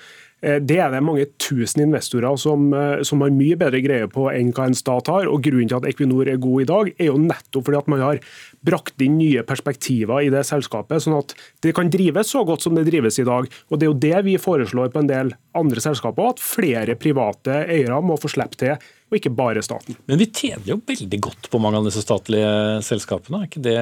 [0.45, 4.27] Eh, det er det mange tusen investorer som, eh, som, har mye bedre greie på
[4.29, 5.25] enn hva en stat har.
[5.25, 8.03] og Grunnen til at Equinor er god i dag, er jo nettopp fordi at man
[8.05, 8.19] har
[8.61, 12.75] brakt inn nye perspektiver i det selskapet, sånn at det kan drives så godt som
[12.75, 13.49] det drives i dag.
[13.71, 17.65] Og Det er jo det vi foreslår på en del andre selskaper, at flere private
[17.65, 18.77] eiere må få slippe til
[19.07, 19.95] og ikke bare staten.
[20.09, 22.49] Men vi tjener jo veldig godt på mange av disse statlige
[22.83, 23.39] selskapene.
[23.39, 23.77] Er ikke det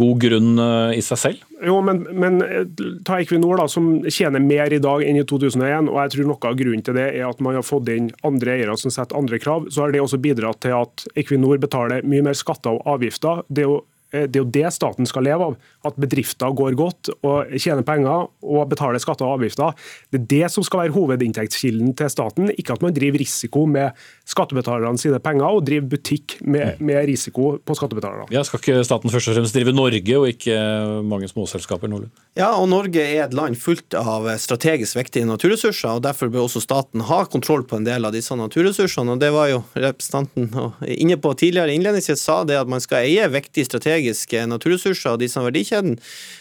[0.00, 1.44] god grunn eh, i seg selv?
[1.66, 2.64] Jo, men, men eh,
[3.06, 5.90] ta Equinor, da, som tjener mer i dag enn i 2001.
[5.92, 8.56] og jeg tror Noe av grunnen til det er at man har fått inn andre
[8.56, 9.68] eiere som setter andre krav.
[9.68, 13.44] Så har det også bidratt til at Equinor betaler mye mer skatter og avgifter.
[13.48, 15.56] Det er jo Eh, det er jo det staten skal leve av.
[15.86, 19.76] At bedrifter går godt og tjener penger og betaler skatter og avgifter.
[20.12, 23.96] Det er det som skal være hovedinntektskilden til staten, ikke at man driver risiko med
[24.28, 26.84] skattebetalerne sine penger og driver butikk med, mm.
[26.86, 28.28] med risiko på skattebetalerne.
[28.34, 30.56] Ja, Skal ikke staten først og fremst drive Norge og ikke
[31.06, 31.90] mange småselskaper?
[31.90, 32.12] Nordlund?
[32.38, 35.96] Ja, og Norge er et land fullt av strategisk viktige naturressurser.
[35.96, 39.16] og Derfor bør også staten ha kontroll på en del av disse naturressursene.
[39.16, 40.50] og Det var jo representanten
[40.86, 45.42] inne på tidligere innledningsvis sa det at man skal eie viktige strategiske naturressurser og disse
[45.70, 45.98] verdikjeden.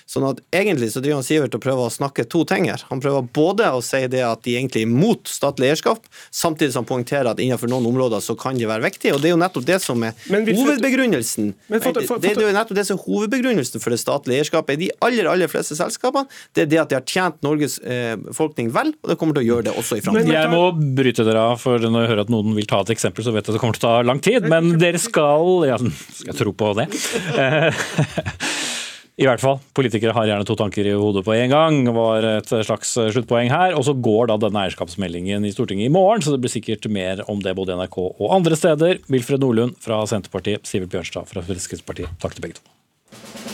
[0.09, 2.81] Sånn at egentlig så driver han Sivert og prøver å snakke to ting her.
[2.89, 6.83] Han prøver både å si det at de egentlig er imot statlig eierskap, samtidig som
[6.83, 9.13] han poengterer at innenfor noen områder så kan de være viktige.
[9.13, 11.51] Og det er jo nettopp det som er hovedbegrunnelsen.
[11.69, 14.41] Men for, for, for, det er jo nettopp det som er hovedbegrunnelsen for det statlige
[14.41, 16.25] eierskapet i de aller, aller fleste selskapene.
[16.57, 19.49] Det er det at de har tjent Norges eh, vel, og det kommer til å
[19.49, 20.33] gjøre det også i framtiden.
[20.33, 20.65] Jeg må
[20.97, 23.45] bryte dere av, for når jeg hører at noen vil ta et eksempel, så vet
[23.45, 24.49] jeg at det kommer til å ta lang tid.
[24.49, 26.89] Men dere skal Ja, skal jeg tro på det?
[29.19, 29.57] I hvert fall.
[29.75, 33.75] Politikere har gjerne to tanker i hodet på en gang, var et slags sluttpoeng her.
[33.75, 37.25] Og så går da denne eierskapsmeldingen i Stortinget i morgen, så det blir sikkert mer
[37.27, 39.03] om det både i NRK og andre steder.
[39.11, 42.15] Wilfred Nordlund fra Senterpartiet, Sivert Bjørnstad fra Fremskrittspartiet.
[42.23, 43.48] Takk til begge to.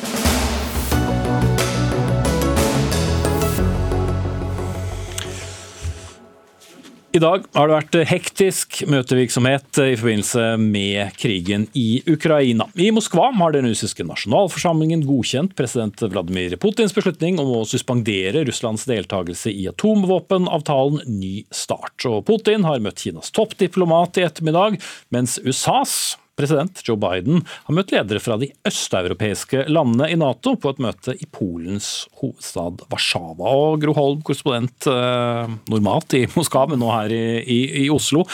[7.16, 12.66] I dag har det vært hektisk møtevirksomhet i forbindelse med krigen i Ukraina.
[12.76, 18.84] I Moskva har den russiske nasjonalforsamlingen godkjent president Vladimir Putins beslutning om å suspendere Russlands
[18.90, 21.96] deltakelse i atomvåpenavtalen Ny Start.
[22.12, 24.76] Og Putin har møtt Kinas toppdiplomat i ettermiddag,
[25.16, 30.74] mens USAs President Joe Biden har møtt ledere fra de østeuropeiske landene i Nato på
[30.74, 33.54] et møte i Polens hovedstad Warszawa.
[33.56, 38.26] Og Gro Holm, korrespondent eh, normalt i Moskva, men nå her i, i, i Oslo.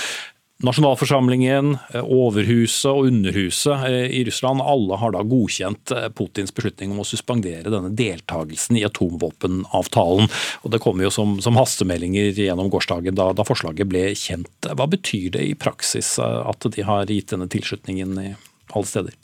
[0.61, 6.93] Nasjonalforsamlingen, eh, Overhuset og Underhuset eh, i Russland alle har da godkjent eh, Putins beslutning
[6.93, 10.29] om å suspendere denne deltakelsen i atomvåpenavtalen.
[10.61, 14.69] Og Det kommer jo som, som hastemeldinger gjennom gårsdagen da, da, forslaget ble kjent.
[14.69, 18.29] Hva betyr det i praksis at de har gitt denne tilslutningen i
[18.71, 19.17] alle steder?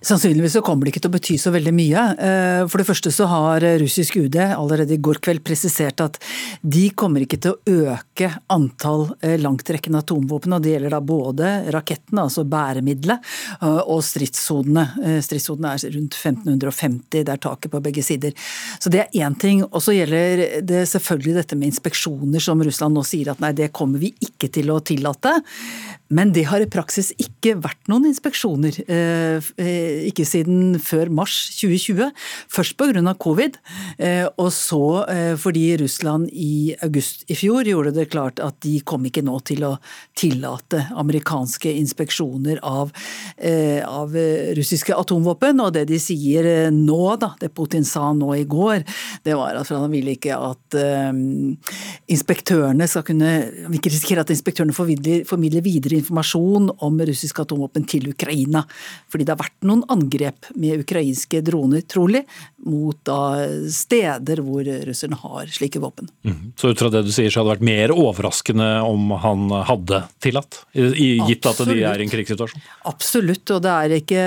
[0.00, 2.04] Sannsynligvis så kommer det ikke til å bety så veldig mye.
[2.26, 6.18] Eh, for det første så har russisk UD allerede i går kveld presisert at
[6.62, 10.54] de kommer ikke til å øke antall eh, langtrekkende atomvåpen.
[10.56, 13.28] og Det gjelder da både rakettene, altså bæremiddelet,
[13.60, 15.20] eh, og stridssonene.
[15.26, 18.36] Stridssonene er rundt 1550, det er taket på begge sider.
[18.80, 19.64] Så det er én ting.
[19.68, 23.72] Og så gjelder det selvfølgelig dette med inspeksjoner, som Russland nå sier at nei, det
[23.76, 25.36] kommer vi ikke til å tillate.
[26.10, 28.80] Men det har i praksis ikke vært noen inspeksjoner.
[29.58, 32.10] Eh, ikke siden før mars 2020.
[32.50, 33.14] Først pga.
[33.18, 33.56] covid,
[33.98, 38.80] eh, og så eh, fordi Russland i august i fjor gjorde det klart at de
[38.80, 39.76] kom ikke nå til å
[40.16, 42.90] tillate amerikanske inspeksjoner av,
[43.86, 44.14] av
[44.56, 45.60] russiske atomvåpen.
[45.60, 48.84] Og det de sier nå, da, det Putin sa nå i går,
[49.24, 50.76] det var at han ville ikke at
[52.10, 53.30] inspektørene skal kunne
[53.70, 58.64] Vi ikke risikere at inspektørene formidler videre informasjon om russiske atomvåpen til Ukraina.
[59.10, 62.24] Fordi det har vært noen angrep med ukrainske droner, trolig,
[62.60, 66.10] mot da steder hvor russerne har slike våpen.
[66.26, 66.52] Mm.
[66.60, 70.02] Så ut fra det du sier, så hadde det vært mer overraskende om han hadde
[70.20, 70.60] tillatt?
[70.76, 72.64] Gitt at de er i en krigssituasjon?
[72.90, 74.24] Absolutt, og det er ikke,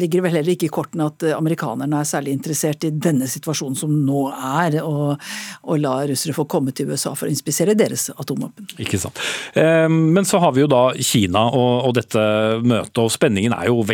[0.00, 3.94] ligger vel heller ikke i kortene at amerikanerne er særlig interessert i denne situasjonen som
[4.04, 5.16] nå er, og,
[5.64, 8.76] og la russere få komme til USA for å inspisere deres atomvåpen.
[8.84, 9.20] Ikke sant.
[9.56, 12.20] Eh, men så har vi jo da Kina og, og dette
[12.64, 13.93] møtet, og spenningen er jo veldig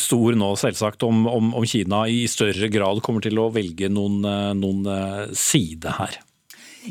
[0.00, 4.20] stor nå, selvsagt, om, om, om Kina i større grad kommer til å velge noen,
[4.28, 6.20] eh, noen eh, side her.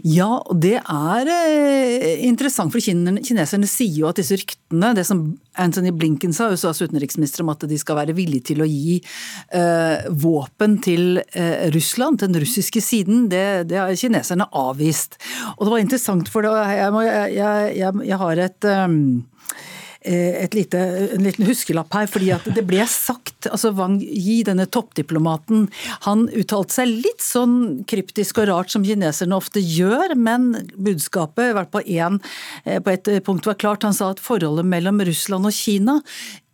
[0.07, 5.25] Ja, og det er eh, interessant, for kineserne sier jo at disse ryktene, det som
[5.59, 10.07] Anthony Blinken sa, USAs utenriksminister, om at de skal være villige til å gi eh,
[10.23, 15.19] våpen til eh, Russland, den russiske siden, det, det, har kineserne avvist.
[15.57, 19.01] Og det var interessant, for det, jeg, må, jeg, jeg, jeg, har et um,
[20.01, 20.79] lite,
[21.13, 22.07] en liten huskelapp her.
[22.09, 25.67] fordi at det ble sagt altså Wang Yi, denne toppdiplomaten,
[26.07, 31.71] han uttalte seg litt sånn kryptisk og rart som kineserne ofte gjør, men budskapet hvert
[31.73, 32.19] på, en,
[32.65, 33.83] eh, på et punkt var klart.
[33.83, 35.99] Han sa at forholdet mellom Russland og Kina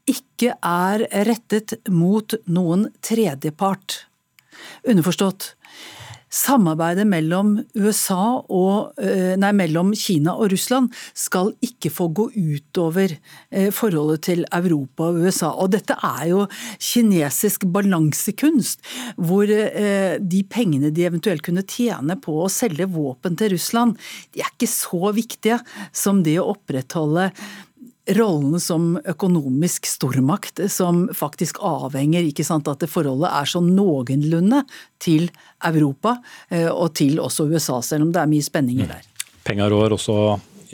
[0.07, 4.05] ikke er rettet mot noen tredjepart.
[4.87, 5.56] Underforstått.
[6.27, 13.13] Samarbeidet mellom, og, eh, nei, mellom Kina og Russland skal ikke få gå utover
[13.51, 15.53] eh, forholdet til Europa og USA.
[15.55, 16.47] Og dette er jo
[16.83, 18.83] kinesisk balansekunst,
[19.15, 23.95] hvor eh, de pengene de eventuelt kunne tjene på å selge våpen til Russland,
[24.35, 25.61] de er ikke så viktige
[25.95, 27.31] som det å opprettholde
[28.15, 34.63] rollen som økonomisk stormakt, som faktisk avhenger ikke sant, at det forholdet er sånn noenlunde
[35.03, 35.29] til
[35.65, 36.17] Europa
[36.49, 39.09] eh, og til også USA, selv om det er mye spenninger der.
[39.47, 40.17] Penger rår også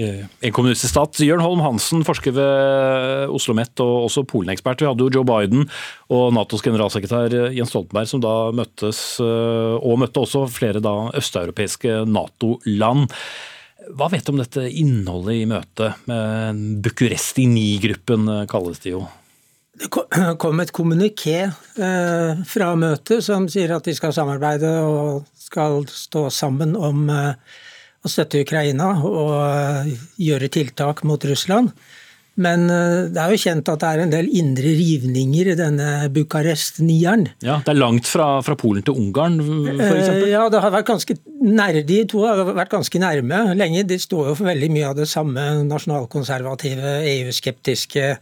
[0.02, 1.22] eh, en kommunistisk stat.
[1.26, 4.84] Jørn Holm Hansen, forsker ved Oslo OsloMet og også Polen-ekspert.
[4.84, 5.66] Vi hadde jo Joe Biden
[6.14, 12.04] og Natos generalsekretær Jens Stoltenberg som da møttes, eh, og møtte også flere da østeuropeiske
[12.10, 13.10] Nato-land.
[13.92, 16.06] Hva vet du om dette innholdet i møtet?
[16.86, 19.04] Bucuresti 9-gruppen kalles det jo.
[19.74, 19.90] Det
[20.44, 26.28] kom et kommuniké eh, fra møtet som sier at de skal samarbeide og skal stå
[26.34, 27.34] sammen om eh,
[28.04, 31.74] å støtte Ukraina og eh, gjøre tiltak mot Russland.
[32.42, 37.28] Men det er jo kjent at det er en del indre rivninger i denne Bucarest-nieren.
[37.46, 39.38] Ja, Det er langt fra, fra Polen til Ungarn,
[39.70, 40.32] f.eks.?
[40.32, 43.86] Ja, det har vært ganske nær, de to har vært ganske nærme lenge.
[43.86, 48.16] De står jo for veldig mye av det samme nasjonalkonservative, EU-skeptiske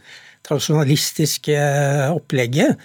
[0.48, 1.58] tradisjonalistiske
[2.12, 2.80] opplegget.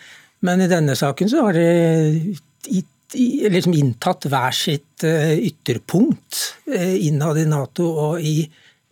[0.47, 2.85] Men i denne saken så har de
[3.17, 6.41] liksom inntatt hver sitt eh, ytterpunkt
[6.75, 8.41] eh, innad i Nato og i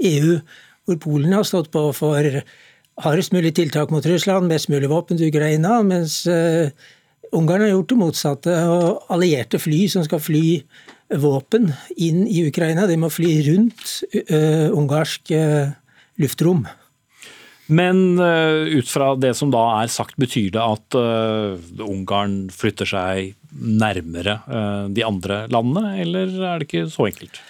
[0.05, 0.39] EU,
[0.85, 2.41] hvor Polen har stått på for
[3.05, 6.71] hardest mulig tiltak mot Russland, mest mulig våpen til Ukraina, mens eh,
[7.35, 8.53] Ungarn har gjort det motsatte.
[8.71, 10.61] og Allierte fly som skal fly
[11.19, 13.91] våpen inn i Ukraina, de må fly rundt
[14.71, 15.33] ungarsk
[16.23, 16.63] luftrom.
[17.67, 20.99] Men ut fra det som da er sagt, betyr det at
[21.83, 24.39] Ungarn flytter seg nærmere
[24.95, 27.43] de andre landene, eller er det ikke så enkelt?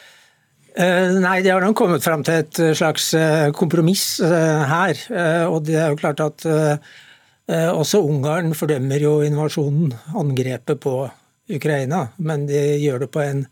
[0.75, 3.13] Nei, de har nok kommet fram til et slags
[3.55, 4.99] kompromiss her.
[5.47, 6.47] Og det er jo klart at
[7.47, 10.97] også Ungarn fordømmer jo invasjonen, angrepet på
[11.55, 12.09] Ukraina.
[12.19, 13.45] Men de gjør det på en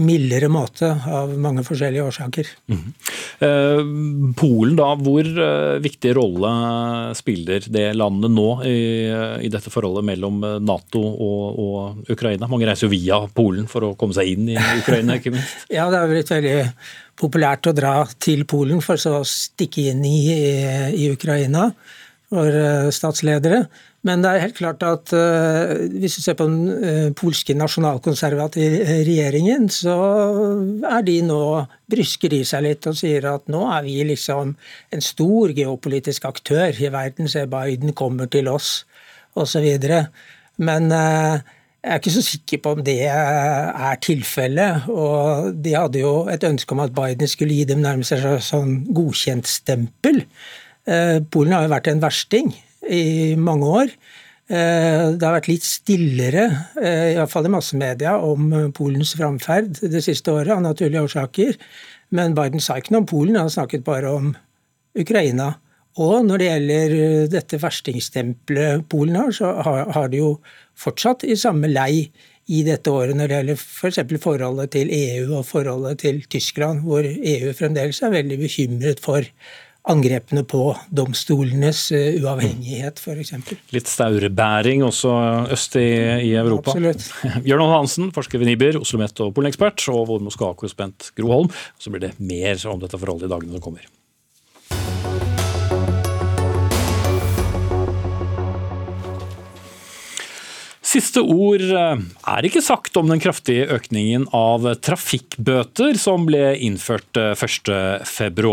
[0.00, 2.48] mildere måte av mange forskjellige årsaker.
[2.72, 4.32] Mm.
[4.38, 6.52] Polen, da, hvor eh, viktig rolle
[7.18, 8.78] spiller det landet nå i,
[9.44, 12.48] i dette forholdet mellom Nato og, og, Ukraina?
[12.50, 15.66] Mange reiser jo via Polen for å komme seg inn i Ukraina, ikke minst?
[15.76, 16.58] ja, det er blitt veldig
[17.22, 20.18] populært å dra til Polen for så å stikke inn i,
[20.96, 21.68] i Ukraina
[22.32, 23.66] for eh, statsledere.
[24.02, 28.82] Men det er helt klart at uh, hvis du ser på den uh, polske nasjonalkonservative
[29.06, 29.94] regjeringen, så
[30.88, 31.42] er de nå
[31.92, 36.74] brysker i seg litt og sier at nå er vi liksom en stor geopolitisk aktør
[36.74, 37.30] i verden.
[37.30, 38.80] Se, Biden kommer til oss,
[39.38, 39.68] osv.
[40.58, 41.38] Men uh,
[41.82, 44.90] jeg er ikke så sikker på om det er tilfellet.
[44.90, 48.80] Og de hadde jo et ønske om at Biden skulle gi dem nærmest et sånn
[48.90, 50.22] godkjentstempel.
[51.30, 52.54] Polen har jo vært en versting
[52.88, 53.94] i mange år.
[54.52, 56.46] Eh, det har vært litt stillere,
[56.82, 61.58] i hvert fall i massemedia, om Polens framferd det siste året, av naturlige årsaker.
[62.12, 64.32] Men Biden sa ikke noe om Polen, han snakket bare om
[64.98, 65.54] Ukraina.
[66.00, 70.36] Og når det gjelder eh, dette verstingstempelet Polen har, så har de jo
[70.78, 72.06] fortsatt i samme lei
[72.52, 74.00] i dette året når det gjelder f.eks.
[74.00, 79.28] For forholdet til EU og forholdet til Tyskland, hvor EU fremdeles er veldig bekymret for
[79.82, 83.32] angrepene på domstolenes eh, uavhengighet, f.eks.
[83.74, 85.14] Litt staurebæring også
[85.52, 85.88] øst i,
[86.28, 86.76] i Europa.
[86.76, 87.08] Absolutt.
[87.46, 91.50] Bjørn Hansen, forsker ved NIBR, OsloMet og Polenekspert, og vår Moskva-korrespondent Gro Holm.
[91.82, 93.90] Så blir det mer om dette forholdet i dagene som kommer.
[100.92, 107.16] Siste ord eh, er ikke sagt om den kraftige økningen av trafikkbøter som ble innført
[107.16, 108.52] 1.2.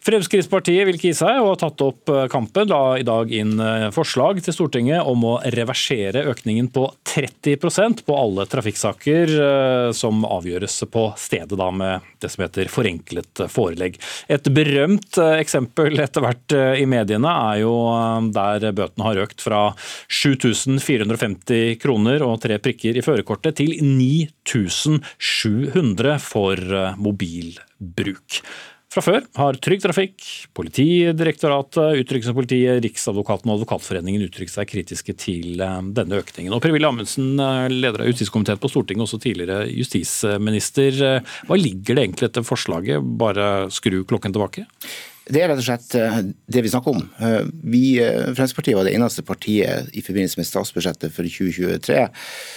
[0.00, 2.70] Fremskrittspartiet vil ikke gi seg og har tatt opp eh, kampen.
[2.72, 8.16] La i dag inn eh, forslag til Stortinget om å reversere økningen på 30% på
[8.16, 14.00] alle trafikksaker eh, som avgjøres på stedet, da med det som heter forenklet forelegg.
[14.32, 16.48] Et berømt eksempel etter hvert
[16.80, 17.74] i mediene er jo
[18.32, 19.76] der bøtene har økt fra
[20.08, 26.56] 7450 kroner og tre prikker i førerkortet til 9700 for
[27.00, 28.40] mobilbruk.
[28.90, 30.24] Fra før har Trygg Trafikk,
[30.58, 36.50] Politidirektoratet, Utrykningspolitiet, Riksadvokaten og Advokatforeningen uttrykt seg kritiske til eh, denne økningen.
[36.56, 40.98] Og Per-Willy Amundsen, eh, leder av justiskomiteen på Stortinget, også tidligere justisminister.
[41.06, 43.06] Eh, hva ligger det egentlig etter forslaget?
[43.20, 44.66] Bare skru klokken tilbake?
[45.30, 47.04] Det er rett og slett det vi snakker om.
[47.70, 52.00] Vi, Fremskrittspartiet var det eneste partiet i forbindelse med statsbudsjettet for 2023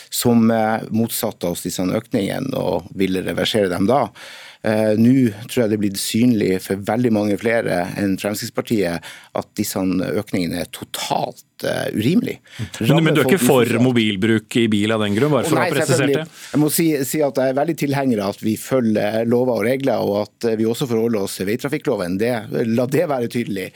[0.09, 0.41] som
[0.89, 4.07] motsatte oss disse økningene og ville reversere dem da.
[4.63, 5.13] Eh, nå
[5.51, 9.03] tror jeg det er blitt synlig for veldig mange flere enn Fremskrittspartiet
[9.35, 12.37] at disse økningene er totalt uh, urimelig.
[12.79, 15.67] Men, men, du er ikke for mobilbruk i bil av den grunn, bare for Nei,
[15.67, 16.25] å ha presisert det?
[16.53, 19.67] Jeg må si, si, at jeg er veldig tilhenger av at vi følger lover og
[19.67, 22.17] regler, og at vi også forholder oss til veitrafikkloven.
[22.21, 22.33] Det,
[22.71, 23.69] la det være tydelig.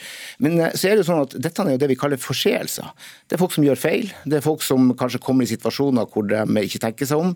[0.43, 2.91] Men eh, så er det jo sånn at dette er jo det vi kaller forseelser.
[3.27, 4.11] Det er folk som gjør feil.
[4.25, 7.35] Det er folk som kanskje kommer i situasjoner hvor de ikke tenker seg om.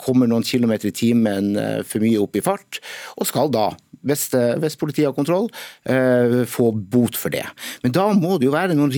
[0.00, 1.54] Kommer noen kilometer i timen
[1.86, 2.80] for mye opp i fart,
[3.18, 3.70] og skal da
[4.06, 5.48] hvis, hvis, politiet har kontroll,
[5.84, 7.44] eh, få bot for det.
[7.84, 8.92] Men da må det jo være noen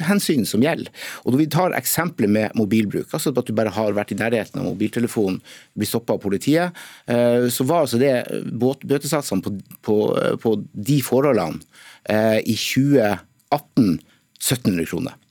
[0.00, 0.90] rimelighetshensyn som gjelder.
[1.24, 4.60] Og når vi tar eksempelet med mobilbruk, altså at du bare har vært i nærheten
[4.60, 5.40] av mobiltelefonen,
[5.74, 6.72] blir stoppa av politiet,
[7.06, 9.98] eh, så var altså det bøtesatsene på, på,
[10.42, 11.60] på, de forholdene
[12.08, 14.00] eh, i 2018
[14.42, 15.21] 1700 kroner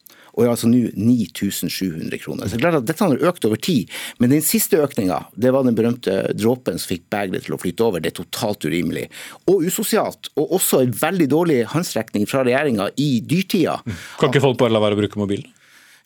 [0.41, 2.49] og er altså nå 9700 kroner.
[2.49, 5.53] Så det er klart at Dette har økt over tid, men den siste økninga det
[5.53, 8.01] var den berømte dråpen som fikk begeret til å flytte over.
[8.01, 9.07] Det er totalt urimelig
[9.45, 10.31] og usosialt.
[10.39, 13.79] Og også en veldig dårlig håndsrekning fra regjeringa i dyrtida.
[14.19, 15.49] Kan ikke folk bare la være å bruke mobilen?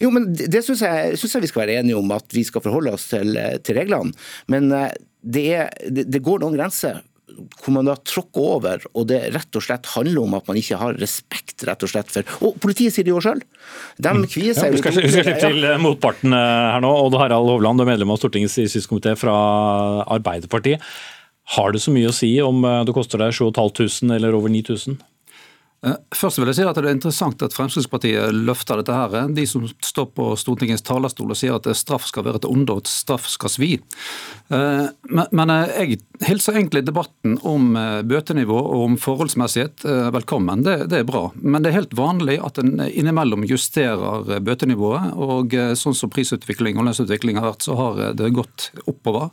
[0.01, 2.43] Jo, men Det, det syns jeg, synes jeg vi skal være enige om, at vi
[2.43, 4.11] skal forholde oss til, til reglene.
[4.51, 4.67] Men
[5.23, 9.57] det, er, det, det går noen grenser hvor man da tråkker over, og det rett
[9.57, 12.93] og slett handler om at man ikke har respekt rett og slett for Og politiet
[12.93, 13.41] sier det jo sjøl.
[13.97, 14.27] De mm.
[14.29, 16.91] kvier seg ja, Vi skal, skal slippe til eh, motparten eh, her nå.
[17.05, 19.35] Odd Harald Hovland, du er medlem av Stortingets justiskomité fra
[20.05, 20.83] Arbeiderpartiet.
[21.55, 24.99] Har det så mye å si om eh, det koster deg 7500 eller over 9000?
[25.85, 28.93] Eh, først vil jeg si at Det er interessant at Fremskrittspartiet løfter dette.
[28.93, 29.27] her.
[29.29, 32.87] De som står på Stortingets talerstol og sier at straff skal være et onde og
[32.87, 33.79] straff skal svi.
[34.49, 34.87] Eh,
[35.31, 40.63] men jeg hilser egentlig debatten om eh, bøtenivå og om forholdsmessighet velkommen.
[40.63, 41.31] Det, det er bra.
[41.35, 45.13] Men det er helt vanlig at en innimellom justerer bøtenivået.
[45.15, 49.29] og Sånn som prisutvikling og lønnsutvikling har vært, så har det gått oppover.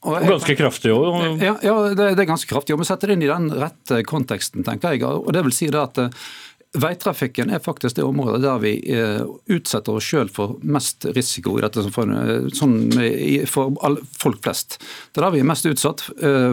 [0.00, 1.40] Og ganske kraftig òg?
[1.42, 2.76] Ja, ja det, det, er ganske kraftig.
[2.76, 5.04] Og vi setter det inn i den rette konteksten, tenker jeg.
[5.04, 6.30] Og det vil si det at eh,
[6.70, 11.64] Veitrafikken er faktisk det området der vi eh, utsetter oss sjøl for mest risiko i
[11.64, 12.76] dette for, eh, sånn,
[13.50, 14.78] for folk flest.
[15.10, 16.06] Det er der vi er mest utsatt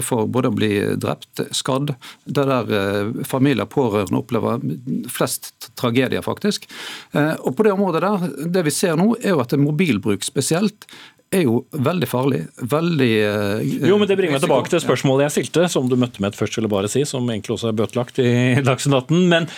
[0.04, 1.94] for både å bli drept, skadd.
[2.26, 4.66] Det er der familier og pårørende opplever
[5.14, 6.66] flest tragedier, faktisk.
[7.14, 10.90] Og på det området der, det vi ser nå, er jo at mobilbruk spesielt
[11.34, 12.44] er jo veldig farlig.
[12.72, 16.24] Veldig uh, Jo, men Det bringer meg tilbake til spørsmålet jeg stilte, som du møtte
[16.24, 18.30] med et først, eller bare si, som egentlig også er bøtelagt i
[18.68, 19.28] Dagsnytt 18.
[19.32, 19.50] Men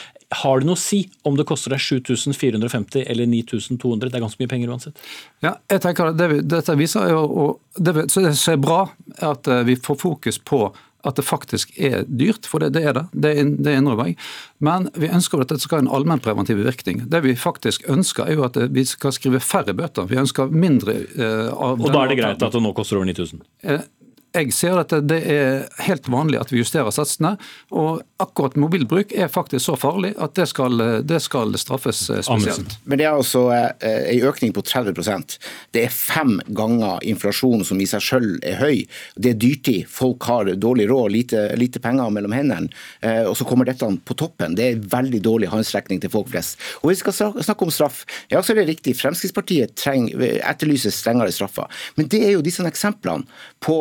[0.42, 4.10] har det noe å si om det koster deg 7450 eller 9200?
[4.10, 5.08] Det er ganske mye penger uansett.
[5.46, 8.84] Ja, jeg tenker det, Dette viser jo, og det, som er bra,
[9.26, 10.68] at eh, vi får fokus på
[11.08, 13.06] at det faktisk er dyrt, for det, det er det.
[13.14, 13.34] Det,
[13.64, 14.18] det innrømmer jeg.
[14.64, 17.06] Men vi ønsker at dette skal ha en allmennpreventiv virkning.
[17.12, 20.10] Det vi faktisk ønsker, er jo at vi skal skrive færre bøter.
[20.10, 23.08] Vi ønsker mindre eh, av Og da er det greit at det nå koster over
[23.12, 23.46] 9000?
[23.64, 23.88] Eh,
[24.36, 27.34] jeg ser at det er helt vanlig at vi justerer satsene.
[27.74, 30.78] Og akkurat mobilbruk er faktisk så farlig at det skal,
[31.08, 32.76] det skal straffes eh, spesielt.
[32.84, 35.38] Men det er altså eh, en økning på 30%
[35.74, 38.84] Det er fem ganger inflasjonen som i seg selv er høy.
[39.16, 39.88] Det er dyrtid.
[39.90, 42.70] Folk har dårlig råd, lite, lite penger mellom hendene.
[43.02, 44.58] Eh, og så kommer dette på toppen.
[44.60, 46.60] Det er veldig dårlig håndsrekning til folk flest.
[46.84, 48.04] Og vi skal snakke om straff.
[48.30, 48.98] Ja, så er det riktig.
[49.00, 51.70] Fremskrittspartiet trenger, etterlyser strengere straffer.
[51.98, 53.26] Men det er jo disse eksemplene
[53.64, 53.80] på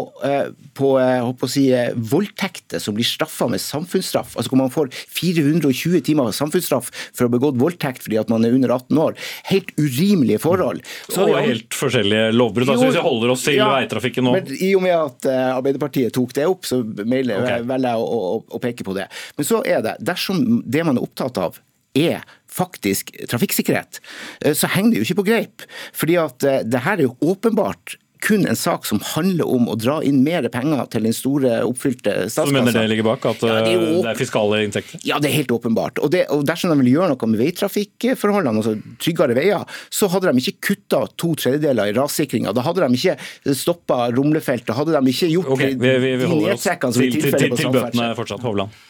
[0.78, 4.36] på å si, voldtekter som blir straffa med samfunnsstraff.
[4.36, 8.46] Altså hvor man får 420 timer samfunnsstraff for å ha begått voldtekt fordi at man
[8.46, 9.18] er under 18 år.
[9.50, 10.82] Helt urimelige forhold.
[11.08, 12.72] Så og helt forskjellige lovbrudd.
[12.72, 14.34] Altså, hvis vi holder oss til ja, veitrafikken nå.
[14.38, 17.64] Men I og med at uh, Arbeiderpartiet tok det opp, så mailer, okay.
[17.68, 19.08] velger jeg å, å, å peke på det.
[19.38, 21.58] Men så er det, dersom det man er opptatt av
[21.98, 22.22] er
[22.52, 24.00] faktisk trafikksikkerhet,
[24.44, 25.64] eh, så henger det jo ikke på greip.
[25.96, 29.76] Fordi at eh, det her er jo åpenbart kun en sak som handler om å
[29.78, 32.48] dra inn mer penger til den store oppfylte statskassa.
[32.50, 33.26] Så mener det ligger bak?
[33.30, 35.02] At ja, det, er det, er fiskale inntekter?
[35.06, 36.02] Ja, det er helt åpenbart.
[36.02, 40.32] Og, det, og Dersom de vil gjøre noe med veitrafikkforholdene, altså tryggere veier, så hadde
[40.32, 42.54] de ikke kutta to tredjedeler i rassikringa.
[42.56, 44.70] Da hadde de ikke stoppa rumlefeltet.
[44.72, 47.60] Da hadde de ikke gjort okay, vi, vi, vi de nedtrekkene som er tilfellet på
[47.62, 47.68] samferdsel.
[47.68, 48.80] Til bøtene fortsatt, Hovland.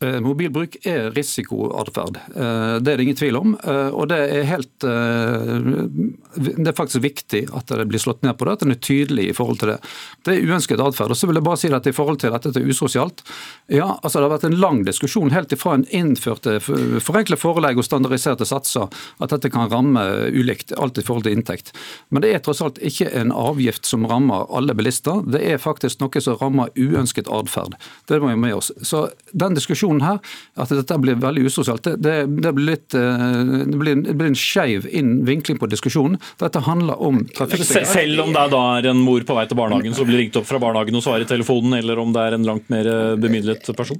[0.00, 2.20] Eh, mobilbruk er risikoatferd.
[2.30, 3.54] Eh, det er det ingen tvil om.
[3.58, 8.46] Eh, og det er, helt, det er faktisk viktig at det blir slått ned på
[8.46, 9.78] det, at en er tydelig i forhold til det.
[10.22, 11.16] Det er uønsket atferd.
[11.18, 13.24] Så vil jeg bare si at i forhold til dette til usosialt.
[13.74, 17.86] Ja, altså Det har vært en lang diskusjon helt ifra en innførte forenkle forelegg og
[17.86, 18.86] standardiserte satser,
[19.18, 21.74] at dette kan ramme ulikt, alt i forhold til inntekt.
[22.10, 25.24] Men det er tross alt ikke en avgift som rammer alle bilister.
[25.26, 27.74] Det er faktisk noe som rammer uønsket atferd.
[28.06, 28.70] Det må vi med oss.
[28.82, 30.18] Så den diskusjonen her,
[30.60, 33.24] at dette blir veldig usosialt, det, det, blir, litt, eh,
[33.64, 34.88] det blir, det blir en skeiv
[35.28, 36.20] vinkling på diskusjonen.
[36.40, 37.90] Dette handler om trafikksikkerhet.
[37.94, 40.48] Selv om det da er en mor på vei til barnehagen som blir ringt opp
[40.48, 43.72] fra barnehagen og svarer i telefonen, eller om det er en langt mer eh, bemidlet
[43.78, 43.98] person?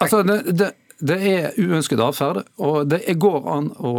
[0.00, 3.92] Altså, det, det det er uønsket atferd, og det går an å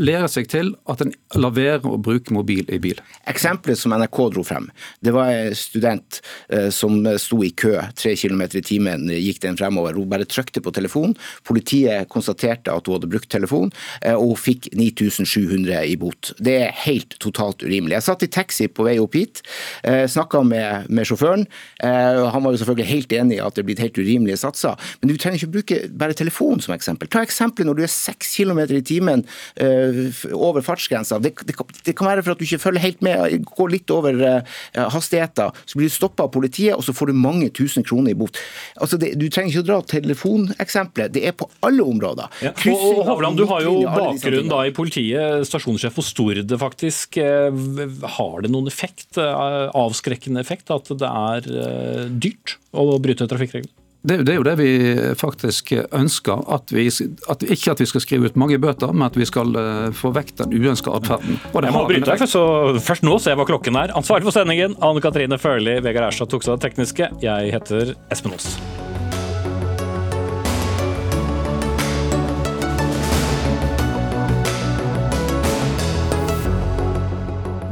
[0.00, 3.00] lære seg til at en lar være å bruke mobil i bil.
[3.30, 4.70] Eksempelet som NRK dro frem,
[5.04, 9.58] det var en student eh, som sto i kø tre km i timen, gikk den
[9.60, 9.98] fremover.
[9.98, 11.16] Hun bare trykte på telefonen.
[11.46, 16.32] Politiet konstaterte at hun hadde brukt telefon, eh, og hun fikk 9700 i bot.
[16.40, 17.98] Det er helt totalt urimelig.
[17.98, 19.44] Jeg satt i taxi på vei opp hit,
[19.84, 21.46] eh, snakka med, med sjåføren.
[21.80, 25.10] Han var jo selvfølgelig helt enig i at det er blitt helt urimelige satser, men
[25.10, 27.08] du trenger ikke bruke bare telefon telefon som eksempel.
[27.10, 29.24] Ta eksempelet når du er seks km i timen
[29.60, 31.18] uh, over fartsgrensa.
[31.18, 34.14] Det, det, det, kan være for at du ikke følger helt med, går litt over
[34.14, 35.50] uh, hastigheten.
[35.66, 38.38] Så blir du stoppa av politiet, og så får du mange tusen kroner i bot.
[38.80, 41.14] Altså det, du trenger ikke å dra telefoneksempelet.
[41.14, 42.30] Det er på alle områder.
[42.44, 42.54] Ja.
[42.70, 47.18] Og, Hovland, du har jo bakgrunn da i politiet, stasjonssjef for Stord faktisk.
[47.18, 53.80] Har det noen effekt, avskrekkende effekt, at det er dyrt å bryte trafikkreglene?
[54.00, 54.70] Det, det, er jo det vi
[55.20, 56.40] faktisk ønsker.
[56.48, 56.86] At vi,
[57.28, 60.12] at, ikke at vi skal skrive ut mange bøter, men at vi skal uh, få
[60.16, 61.36] vekk den uønska atferden.
[61.36, 62.44] Jeg må bryte deg, så
[62.80, 63.92] først nå ser jeg hva klokken er.
[64.00, 67.10] Ansvarlig for sendingen, Anne Katrine Førli, Vegard Erstad tok seg av det tekniske.
[67.20, 68.56] Jeg heter Espen Aas.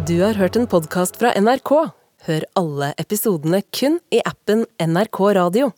[0.08, 1.74] Du har hørt en podkast fra NRK.
[2.28, 5.72] Hør alle episodene kun i appen NRK Radio.